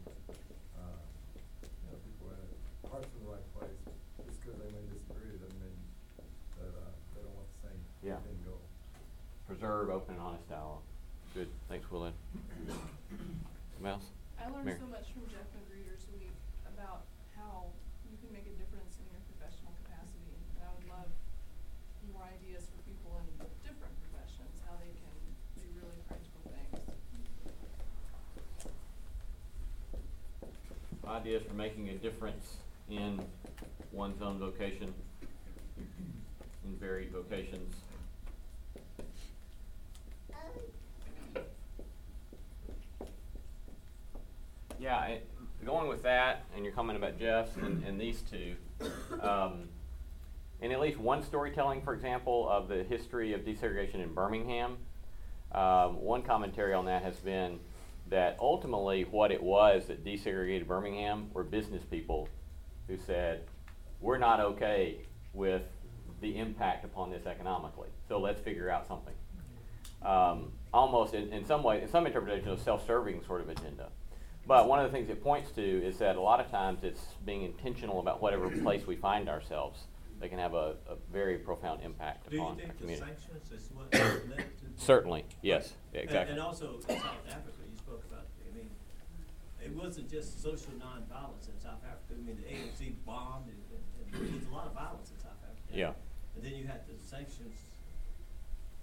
uh, 0.78 1.02
you 1.02 1.82
know, 1.90 1.98
people 1.98 2.30
are 2.30 2.38
in 2.38 2.46
it, 2.46 2.62
hearts 2.94 3.10
in 3.10 3.26
the 3.26 3.30
right 3.34 3.46
place. 3.58 3.82
Just 4.22 4.38
because 4.38 4.54
they 4.62 4.70
may 4.70 4.86
disagree, 4.86 5.34
doesn't 5.34 5.58
mean 5.58 5.78
that, 6.62 6.78
uh, 6.78 6.94
they 7.18 7.26
don't 7.26 7.34
want 7.34 7.50
the 7.58 7.74
same 7.74 7.80
Yeah. 8.06 8.22
thing 8.22 8.38
goal. 8.46 8.62
Preserve 9.50 9.90
open 9.90 10.14
and 10.14 10.22
honest 10.22 10.46
dialogue. 10.46 10.86
Thanks, 11.68 11.90
Willard. 11.92 12.14
Mouse? 13.78 14.08
I 14.40 14.48
learned 14.48 14.64
Mary? 14.64 14.78
so 14.80 14.88
much 14.88 15.12
from 15.12 15.28
Jeff 15.28 15.44
McGreeder's 15.52 16.08
week 16.16 16.32
about 16.64 17.04
how 17.36 17.68
you 18.08 18.16
can 18.24 18.32
make 18.32 18.48
a 18.48 18.56
difference 18.56 18.96
in 18.96 19.04
your 19.12 19.20
professional 19.36 19.76
capacity. 19.84 20.32
And 20.56 20.64
I 20.64 20.72
would 20.72 20.88
love 20.88 21.12
more 22.08 22.24
ideas 22.24 22.72
for 22.72 22.80
people 22.88 23.20
in 23.20 23.28
different 23.68 23.92
professions, 24.00 24.64
how 24.64 24.80
they 24.80 24.90
can 24.96 25.12
do 25.60 25.68
really 25.76 26.00
practical 26.08 26.40
things. 26.48 26.80
Ideas 31.04 31.44
for 31.46 31.54
making 31.54 31.90
a 31.90 32.00
difference 32.00 32.64
in 32.88 33.20
one's 33.92 34.22
own 34.22 34.40
vocation, 34.40 34.92
in 36.64 36.72
varied 36.80 37.12
vocations. 37.12 37.76
Yeah, 44.88 45.04
it, 45.04 45.28
going 45.66 45.86
with 45.86 46.02
that, 46.04 46.46
and 46.56 46.64
your 46.64 46.72
comment 46.72 46.96
about 46.96 47.18
Jeff's 47.18 47.54
and, 47.56 47.84
and 47.84 48.00
these 48.00 48.22
two, 48.22 48.56
um, 49.20 49.68
in 50.62 50.72
at 50.72 50.80
least 50.80 50.96
one 50.96 51.22
storytelling, 51.22 51.82
for 51.82 51.92
example, 51.92 52.48
of 52.48 52.68
the 52.68 52.84
history 52.84 53.34
of 53.34 53.42
desegregation 53.42 53.96
in 53.96 54.14
Birmingham, 54.14 54.78
um, 55.52 56.00
one 56.00 56.22
commentary 56.22 56.72
on 56.72 56.86
that 56.86 57.02
has 57.02 57.16
been 57.16 57.60
that 58.08 58.38
ultimately 58.40 59.02
what 59.02 59.30
it 59.30 59.42
was 59.42 59.88
that 59.88 60.06
desegregated 60.06 60.66
Birmingham 60.66 61.28
were 61.34 61.44
business 61.44 61.82
people 61.84 62.26
who 62.86 62.96
said, 62.96 63.42
we're 64.00 64.16
not 64.16 64.40
okay 64.40 65.00
with 65.34 65.64
the 66.22 66.38
impact 66.38 66.86
upon 66.86 67.10
this 67.10 67.26
economically, 67.26 67.90
so 68.08 68.18
let's 68.18 68.40
figure 68.40 68.70
out 68.70 68.88
something. 68.88 69.12
Um, 70.02 70.52
almost 70.72 71.12
in, 71.12 71.30
in 71.30 71.44
some 71.44 71.62
way, 71.62 71.82
in 71.82 71.88
some 71.88 72.06
interpretation, 72.06 72.48
a 72.48 72.58
self-serving 72.58 73.22
sort 73.26 73.42
of 73.42 73.50
agenda. 73.50 73.90
But 74.48 74.66
one 74.66 74.80
of 74.80 74.90
the 74.90 74.96
things 74.96 75.10
it 75.10 75.22
points 75.22 75.50
to 75.52 75.62
is 75.62 75.98
that 75.98 76.16
a 76.16 76.20
lot 76.20 76.40
of 76.40 76.50
times 76.50 76.82
it's 76.82 77.04
being 77.26 77.42
intentional 77.42 78.00
about 78.00 78.22
whatever 78.22 78.48
place 78.64 78.86
we 78.86 78.96
find 78.96 79.28
ourselves. 79.28 79.80
They 80.20 80.28
can 80.28 80.38
have 80.38 80.54
a, 80.54 80.74
a 80.88 80.96
very 81.12 81.36
profound 81.38 81.82
impact 81.84 82.28
Do 82.30 82.36
you 82.36 82.42
upon 82.42 82.52
our 82.54 82.58
think 82.58 82.72
the 82.72 82.78
community. 82.80 83.06
sanctions 83.06 83.52
is 83.52 83.70
what 83.76 83.92
led 83.94 84.40
to? 84.40 84.66
Certainly, 84.82 85.26
yes, 85.42 85.74
And- 85.92 86.02
exactly. 86.02 86.32
And 86.32 86.42
also 86.42 86.74
in 86.76 86.82
South 86.82 87.28
Africa, 87.28 87.60
you 87.70 87.76
spoke 87.76 88.02
about, 88.10 88.24
I 88.50 88.56
mean, 88.56 88.70
it 89.62 89.70
wasn't 89.76 90.10
just 90.10 90.42
social 90.42 90.72
nonviolence 90.80 91.46
in 91.52 91.60
South 91.60 91.84
Africa. 91.86 92.16
I 92.18 92.22
mean, 92.26 92.34
the 92.40 92.48
ANC 92.50 92.94
bombed 93.06 93.46
and, 93.52 93.60
and, 93.70 93.84
and 94.00 94.26
there 94.26 94.34
was 94.40 94.48
a 94.48 94.54
lot 94.54 94.66
of 94.66 94.72
violence 94.72 95.12
in 95.14 95.20
South 95.22 95.38
Africa. 95.44 95.70
Yeah. 95.76 95.92
And 96.34 96.42
then 96.42 96.54
you 96.58 96.66
had 96.66 96.82
the 96.88 96.96
sanctions 96.98 97.54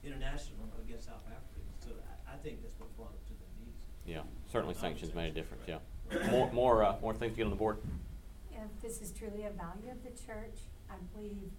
international 0.05 0.70
against 0.86 1.07
South 1.07 1.26
Africa. 1.26 1.59
So 1.84 1.89
I, 2.30 2.36
I 2.36 2.38
think 2.38 2.61
that's 2.61 2.78
what 2.80 2.95
brought 2.95 3.11
it 3.18 3.26
to 3.28 3.34
the 3.34 3.49
knees. 3.59 3.82
Yeah, 4.05 4.22
certainly 4.56 4.76
sanctions 4.76 5.14
made 5.14 5.28
a 5.28 5.32
difference, 5.32 5.64
yeah. 5.68 5.80
More, 6.32 6.49
more, 6.53 6.84
uh, 6.84 6.95
more 7.01 7.14
things 7.14 7.34
to 7.34 7.38
get 7.38 7.43
on 7.43 7.49
the 7.49 7.58
board? 7.58 7.78
If 8.51 8.82
this 8.82 9.01
is 9.01 9.12
truly 9.12 9.43
a 9.43 9.49
value 9.49 9.91
of 9.91 10.01
the 10.01 10.12
church, 10.12 10.60
I 10.89 10.95
believe 11.14 11.51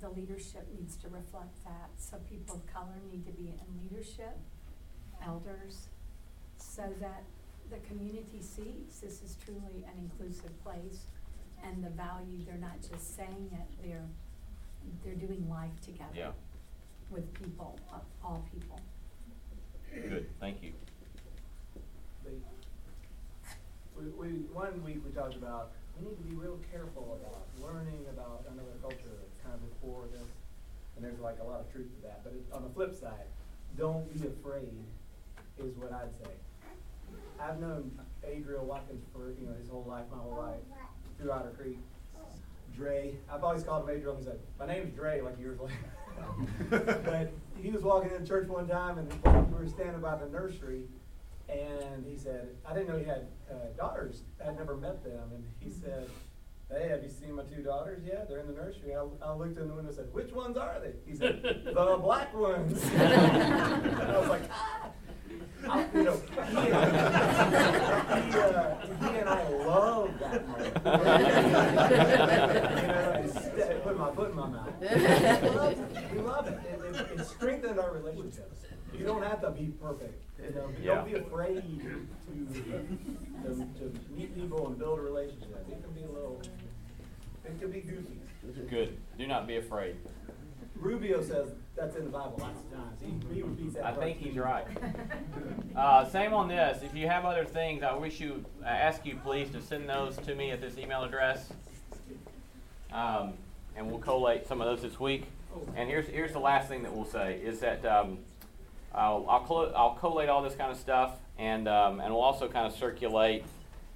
the 0.00 0.08
leadership 0.08 0.66
needs 0.74 0.96
to 0.96 1.08
reflect 1.08 1.62
that. 1.64 1.90
So 1.98 2.16
people 2.30 2.54
of 2.54 2.72
color 2.72 2.96
need 3.12 3.26
to 3.26 3.32
be 3.32 3.48
in 3.48 3.68
leadership, 3.82 4.38
elders, 5.22 5.88
so 6.56 6.84
that 7.00 7.22
the 7.68 7.76
community 7.86 8.40
sees 8.40 9.00
this 9.02 9.20
is 9.22 9.36
truly 9.44 9.84
an 9.84 9.98
inclusive 9.98 10.52
place 10.64 11.04
and 11.62 11.84
the 11.84 11.90
value, 11.90 12.44
they're 12.46 12.56
not 12.56 12.80
just 12.80 13.14
saying 13.14 13.50
it, 13.52 13.86
they're, 13.86 14.08
they're 15.04 15.26
doing 15.26 15.46
life 15.50 15.78
together. 15.84 16.14
Yeah. 16.14 16.30
With 17.10 17.30
people, 17.34 17.78
of 17.92 18.00
all 18.24 18.42
people. 18.54 18.80
Good, 19.92 20.28
thank 20.40 20.62
you. 20.62 20.72
We, 23.96 24.04
we, 24.16 24.28
one 24.54 24.82
week 24.84 25.02
we 25.04 25.10
talked 25.10 25.34
about, 25.34 25.72
we 25.98 26.08
need 26.08 26.16
to 26.16 26.22
be 26.22 26.36
real 26.36 26.58
careful 26.70 27.18
about 27.20 27.46
learning 27.60 28.06
about 28.10 28.44
another 28.50 28.78
culture 28.80 29.10
that's 29.18 29.38
kind 29.42 29.54
of 29.54 29.60
before 29.74 30.04
this. 30.12 30.28
And 30.96 31.04
there's 31.04 31.20
like 31.20 31.38
a 31.40 31.44
lot 31.44 31.60
of 31.60 31.72
truth 31.72 31.88
to 31.96 32.02
that, 32.02 32.22
but 32.24 32.32
it, 32.32 32.44
on 32.52 32.62
the 32.62 32.70
flip 32.70 32.94
side, 32.94 33.26
don't 33.76 34.06
be 34.14 34.26
afraid 34.26 34.74
is 35.58 35.76
what 35.76 35.92
I'd 35.92 36.14
say. 36.24 36.30
I've 37.40 37.60
known 37.60 37.90
Adriel 38.24 38.64
Watkins 38.64 39.04
for, 39.12 39.30
you 39.40 39.46
know, 39.46 39.54
his 39.58 39.68
whole 39.68 39.84
life, 39.88 40.04
my 40.10 40.18
whole 40.18 40.36
life, 40.36 40.60
through 41.18 41.32
Otter 41.32 41.52
Creek. 41.56 41.78
Dre, 42.76 43.14
I've 43.32 43.42
always 43.42 43.64
called 43.64 43.88
him 43.88 43.96
Adriel 43.96 44.16
and 44.16 44.24
said, 44.24 44.38
my 44.58 44.66
name's 44.66 44.94
Dre, 44.94 45.20
like 45.20 45.38
years 45.38 45.58
later. 45.60 45.74
But 47.04 47.32
he 47.60 47.70
was 47.70 47.82
walking 47.82 48.10
in 48.10 48.26
church 48.26 48.48
one 48.48 48.68
time 48.68 48.98
and 48.98 49.50
we 49.52 49.58
were 49.58 49.68
standing 49.68 50.00
by 50.00 50.16
the 50.16 50.28
nursery 50.28 50.82
and 51.48 52.04
he 52.06 52.16
said, 52.16 52.48
I 52.66 52.74
didn't 52.74 52.88
know 52.88 52.98
he 52.98 53.04
had 53.04 53.26
uh, 53.50 53.54
daughters. 53.76 54.22
I'd 54.46 54.56
never 54.56 54.76
met 54.76 55.02
them. 55.02 55.30
And 55.34 55.44
he 55.60 55.70
said, 55.70 56.08
Hey, 56.70 56.88
have 56.88 57.02
you 57.02 57.08
seen 57.08 57.34
my 57.34 57.44
two 57.44 57.62
daughters 57.62 58.04
yet? 58.04 58.28
They're 58.28 58.40
in 58.40 58.46
the 58.46 58.52
nursery. 58.52 58.94
I, 58.94 59.04
I 59.24 59.32
looked 59.32 59.56
in 59.56 59.68
the 59.68 59.74
window 59.74 59.88
and 59.88 59.94
said, 59.94 60.12
Which 60.12 60.32
ones 60.32 60.56
are 60.58 60.78
they? 60.80 60.92
He 61.10 61.16
said, 61.16 61.42
The 61.42 61.98
black 62.02 62.34
ones. 62.36 62.82
and 62.92 63.02
I 63.02 64.18
was 64.18 64.28
like, 64.28 64.42
Ah! 64.52 64.90
I, 65.68 65.86
you 65.92 66.02
know, 66.04 66.12
he, 66.12 66.54
he, 66.54 66.70
uh, 68.38 68.76
he 68.86 69.18
and 69.18 69.28
I 69.28 69.48
love 69.48 70.18
that 70.20 70.48
moment. 70.48 70.76
you 72.80 72.86
know, 72.86 73.12
I 73.12 73.26
st- 73.26 73.82
put 73.82 73.98
my 73.98 74.10
foot 74.12 74.30
in 74.30 74.36
my 74.36 74.48
mouth. 74.48 74.72
We 74.80 74.86
love 75.50 75.72
it. 75.72 76.12
We 76.12 76.20
love 76.20 76.46
it. 76.46 76.60
It, 76.64 76.94
it, 76.94 77.20
it 77.20 77.26
strengthened 77.26 77.80
our 77.80 77.92
relationships. 77.92 78.64
You 78.96 79.04
don't 79.04 79.22
have 79.22 79.40
to 79.42 79.50
be 79.50 79.72
perfect. 79.82 80.22
You 80.42 80.54
know, 80.54 80.70
Yeah. 80.82 80.94
don't 80.96 81.06
be 81.06 81.14
afraid 81.18 81.62
to, 81.80 82.06
to 83.44 83.54
to 83.78 83.92
meet 84.16 84.34
people 84.34 84.66
and 84.66 84.78
build 84.78 84.98
a 84.98 85.02
relationship. 85.02 85.66
It 85.70 85.82
can 85.82 85.92
be 85.92 86.02
a 86.02 86.08
little, 86.10 86.40
it 87.44 87.60
can 87.60 87.70
be 87.70 87.80
goofy. 87.80 88.20
Good, 88.70 88.96
do 89.18 89.26
not 89.26 89.46
be 89.46 89.56
afraid. 89.56 89.96
Rubio 90.76 91.20
says 91.22 91.48
that's 91.74 91.96
in 91.96 92.04
the 92.04 92.10
Bible 92.10 92.36
lots 92.40 92.60
of 92.60 92.72
times. 92.72 93.00
He, 93.02 93.34
he 93.34 93.42
repeats 93.42 93.74
that. 93.74 93.84
I 93.84 93.92
think 93.92 94.18
he's 94.18 94.36
right. 94.36 94.64
Uh, 95.76 96.08
same 96.08 96.32
on 96.32 96.48
this. 96.48 96.82
If 96.82 96.94
you 96.94 97.08
have 97.08 97.24
other 97.24 97.44
things, 97.44 97.82
I 97.82 97.94
wish 97.94 98.20
you, 98.20 98.44
I 98.64 98.70
ask 98.70 99.04
you 99.04 99.16
please 99.24 99.50
to 99.50 99.60
send 99.60 99.88
those 99.88 100.16
to 100.18 100.34
me 100.36 100.50
at 100.52 100.60
this 100.60 100.78
email 100.78 101.02
address. 101.02 101.52
Um, 102.92 103.34
and 103.76 103.88
we'll 103.90 103.98
collate 104.00 104.46
some 104.46 104.60
of 104.60 104.66
those 104.68 104.82
this 104.88 104.98
week. 105.00 105.24
And 105.76 105.88
here's, 105.88 106.06
here's 106.06 106.32
the 106.32 106.38
last 106.38 106.68
thing 106.68 106.82
that 106.84 106.94
we'll 106.94 107.04
say, 107.04 107.40
is 107.42 107.58
that, 107.60 107.84
um, 107.84 108.18
I'll, 108.94 109.26
I'll 109.28 109.72
I'll 109.76 109.94
collate 109.94 110.28
all 110.28 110.42
this 110.42 110.54
kind 110.54 110.72
of 110.72 110.78
stuff 110.78 111.12
and, 111.38 111.68
um, 111.68 112.00
and 112.00 112.12
we'll 112.12 112.22
also 112.22 112.48
kind 112.48 112.66
of 112.66 112.76
circulate 112.76 113.44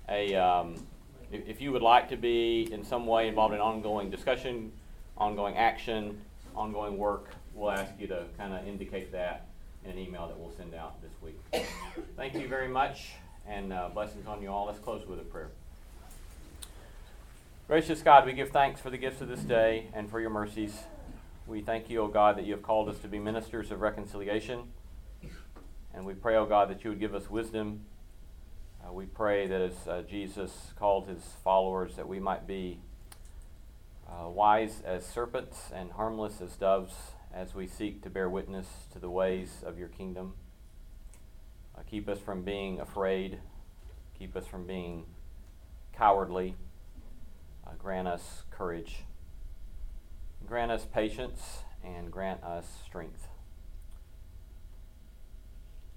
a, 0.09 0.35
um, 0.35 0.75
if, 1.31 1.47
if 1.49 1.61
you 1.61 1.73
would 1.73 1.83
like 1.83 2.09
to 2.11 2.17
be 2.17 2.69
in 2.73 2.85
some 2.85 3.07
way 3.07 3.29
involved 3.29 3.55
in 3.55 3.61
ongoing 3.61 4.11
discussion, 4.11 4.73
ongoing 5.17 5.57
action, 5.57 6.21
ongoing 6.55 6.97
work, 6.97 7.35
we'll 7.55 7.71
ask 7.71 7.93
you 7.99 8.07
to 8.07 8.25
kind 8.39 8.53
of 8.53 8.67
indicate 8.67 9.11
that 9.13 9.47
in 9.85 9.91
an 9.91 9.99
email 9.99 10.29
that 10.29 10.39
we'll 10.39 10.53
send 10.57 10.75
out 10.75 11.03
this 11.03 11.11
week. 11.21 11.65
Thank 12.17 12.35
you 12.35 12.47
very 12.47 12.69
much, 12.69 13.11
and 13.47 13.73
uh, 13.73 13.89
blessings 13.93 14.27
on 14.27 14.41
you 14.41 14.49
all. 14.49 14.67
Let's 14.67 14.79
close 14.79 15.07
with 15.07 15.19
a 15.19 15.25
prayer. 15.25 15.51
Gracious 17.67 18.03
God, 18.03 18.27
we 18.27 18.33
give 18.33 18.51
thanks 18.51 18.81
for 18.81 18.91
the 18.91 18.99
gifts 18.99 19.21
of 19.21 19.29
this 19.29 19.41
day 19.41 19.87
and 19.95 20.09
for 20.11 20.21
your 20.21 20.31
mercies. 20.31 20.75
We 21.47 21.61
thank 21.61 21.91
you, 21.91 22.03
O 22.03 22.09
God, 22.09 22.37
that 22.37 22.45
you 22.45 22.53
have 22.53 22.63
called 22.63 22.89
us 22.89 22.99
to 22.99 23.09
be 23.09 23.19
ministers 23.19 23.71
of 23.71 23.81
reconciliation. 23.81 24.65
And 25.95 26.07
we 26.07 26.15
pray, 26.15 26.37
O 26.37 26.47
God, 26.47 26.71
that 26.71 26.85
you 26.85 26.91
would 26.91 27.01
give 27.01 27.15
us 27.15 27.29
wisdom. 27.29 27.85
Uh, 28.83 28.93
we 28.93 29.07
pray 29.07 29.47
that 29.47 29.61
as 29.61 29.87
uh, 29.87 30.03
Jesus 30.09 30.73
called 30.79 31.07
his 31.07 31.23
followers, 31.45 31.97
that 31.97 32.09
we 32.09 32.19
might 32.19 32.47
be 32.47 32.81
uh, 34.09 34.29
wise 34.29 34.83
as 34.85 35.05
serpents 35.05 35.71
and 35.75 35.93
harmless 35.93 36.41
as 36.41 36.57
doves 36.57 36.95
as 37.35 37.55
we 37.55 37.67
seek 37.67 38.03
to 38.03 38.11
bear 38.11 38.29
witness 38.29 38.67
to 38.93 38.99
the 38.99 39.11
ways 39.11 39.63
of 39.65 39.79
your 39.79 39.89
kingdom. 39.89 40.35
Uh, 41.77 41.83
keep 41.89 42.09
us 42.09 42.19
from 42.19 42.43
being 42.43 42.81
afraid. 42.81 43.39
Keep 44.19 44.37
us 44.37 44.47
from 44.47 44.67
being 44.67 45.07
cowardly. 45.93 46.57
Uh, 47.67 47.71
grant 47.79 48.09
us 48.09 48.43
courage. 48.51 49.05
Grant 50.47 50.73
us 50.73 50.87
patience 50.93 51.61
and 51.85 52.11
grant 52.11 52.43
us 52.43 52.67
strength. 52.85 53.29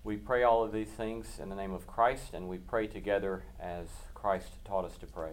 We 0.06 0.18
pray 0.18 0.44
all 0.44 0.64
of 0.64 0.72
these 0.72 0.92
things 0.92 1.40
in 1.42 1.50
the 1.50 1.56
name 1.56 1.74
of 1.74 1.88
Christ, 1.88 2.36
and 2.36 2.48
we 2.48 2.60
pray 2.60 2.86
together 2.86 3.42
as 3.60 3.88
Christ 4.14 4.50
taught 4.64 4.86
us 4.86 4.96
to 5.00 5.08
pray. 5.08 5.32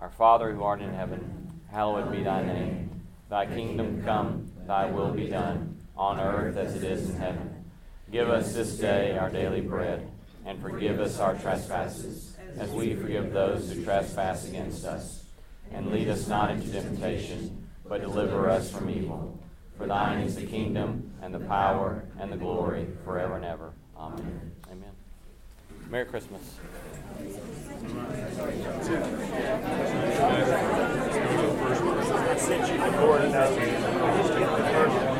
Our 0.00 0.10
Father 0.10 0.52
who 0.52 0.64
art 0.64 0.82
in 0.82 0.92
heaven, 0.92 1.60
hallowed 1.70 2.10
be 2.10 2.24
thy 2.24 2.42
name. 2.42 3.06
Thy 3.30 3.46
kingdom 3.46 4.02
come, 4.02 4.50
thy 4.66 4.90
will 4.90 5.12
be 5.12 5.28
done, 5.28 5.76
on 5.96 6.18
earth 6.18 6.56
as 6.56 6.74
it 6.74 6.82
is 6.82 7.08
in 7.08 7.16
heaven. 7.18 7.66
Give 8.10 8.28
us 8.28 8.52
this 8.52 8.76
day 8.76 9.16
our 9.16 9.30
daily 9.30 9.60
bread, 9.60 10.10
and 10.44 10.60
forgive 10.60 10.98
us 10.98 11.20
our 11.20 11.36
trespasses, 11.36 12.36
as 12.58 12.70
we 12.70 12.96
forgive 12.96 13.32
those 13.32 13.70
who 13.70 13.84
trespass 13.84 14.48
against 14.48 14.84
us. 14.84 15.22
And 15.70 15.92
lead 15.92 16.08
us 16.08 16.26
not 16.26 16.50
into 16.50 16.72
temptation, 16.72 17.68
but 17.88 18.00
deliver 18.00 18.50
us 18.50 18.72
from 18.72 18.90
evil. 18.90 19.38
For 19.78 19.86
thine 19.86 20.22
is 20.22 20.34
the 20.34 20.46
kingdom, 20.46 21.12
and 21.22 21.32
the 21.32 21.38
power, 21.38 22.02
and 22.18 22.32
the 22.32 22.36
glory, 22.36 22.88
forever 23.04 23.36
and 23.36 23.44
ever. 23.44 23.72
Amen. 23.96 24.52
Amen. 24.70 24.92
Merry 25.90 26.04
Christmas. 26.06 26.40
I 31.06 32.36
sent 32.36 32.68
you 32.70 32.78
the 32.78 32.90
board 32.98 33.22
note. 33.30 33.56
Just 33.56 34.38
get 34.38 34.50
the 34.50 34.64
first 34.72 34.94
one. 34.96 35.14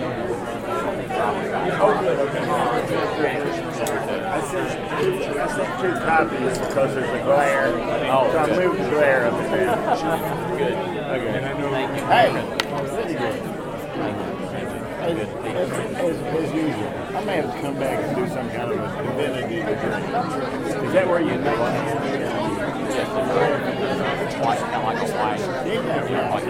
Good, 2.05 2.18
okay. 2.18 2.45
I 4.25 4.41
sent 4.51 4.68
two, 5.01 5.41
I 5.41 5.47
sent 5.47 5.70
two 5.81 5.93
copies 6.05 6.59
because 6.59 6.91
there's 6.95 7.09
a 7.09 7.22
glare. 7.25 7.68
Oh, 8.11 8.31
So 8.33 8.39
I 8.39 8.41
moved 8.57 8.81
the 8.81 8.89
glare 8.91 9.27
up 9.27 9.35
and 9.35 9.51
down. 9.53 10.59
Good. 10.59 10.72
Okay. 10.75 11.33
Thank 11.70 11.91
you. 11.97 12.05
Hey, 12.07 12.29
really 12.97 13.14
good. 13.14 14.34
As, 15.05 15.11
as, 15.11 15.28
as, 15.28 16.16
as 16.16 16.55
usual, 16.55 16.88
I 17.14 17.24
may 17.24 17.36
have 17.36 17.52
to 17.52 17.61
come 17.61 17.78
back 17.78 18.02
and 18.02 18.16
do 18.16 18.26
some 18.32 18.48
kind 18.48 18.72
of 18.72 18.78
a 18.80 19.02
divinity. 19.02 19.59
Is 19.59 20.92
that 20.94 21.07
where 21.07 21.20
you 21.20 21.36
make 21.38 21.59
kind 21.59 22.14
like 24.44 24.61
a 24.61 25.12
white. 25.12 25.40
Like 26.30 26.46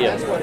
yes. 0.00 0.20
The, 0.22 0.32
uh, 0.32 0.34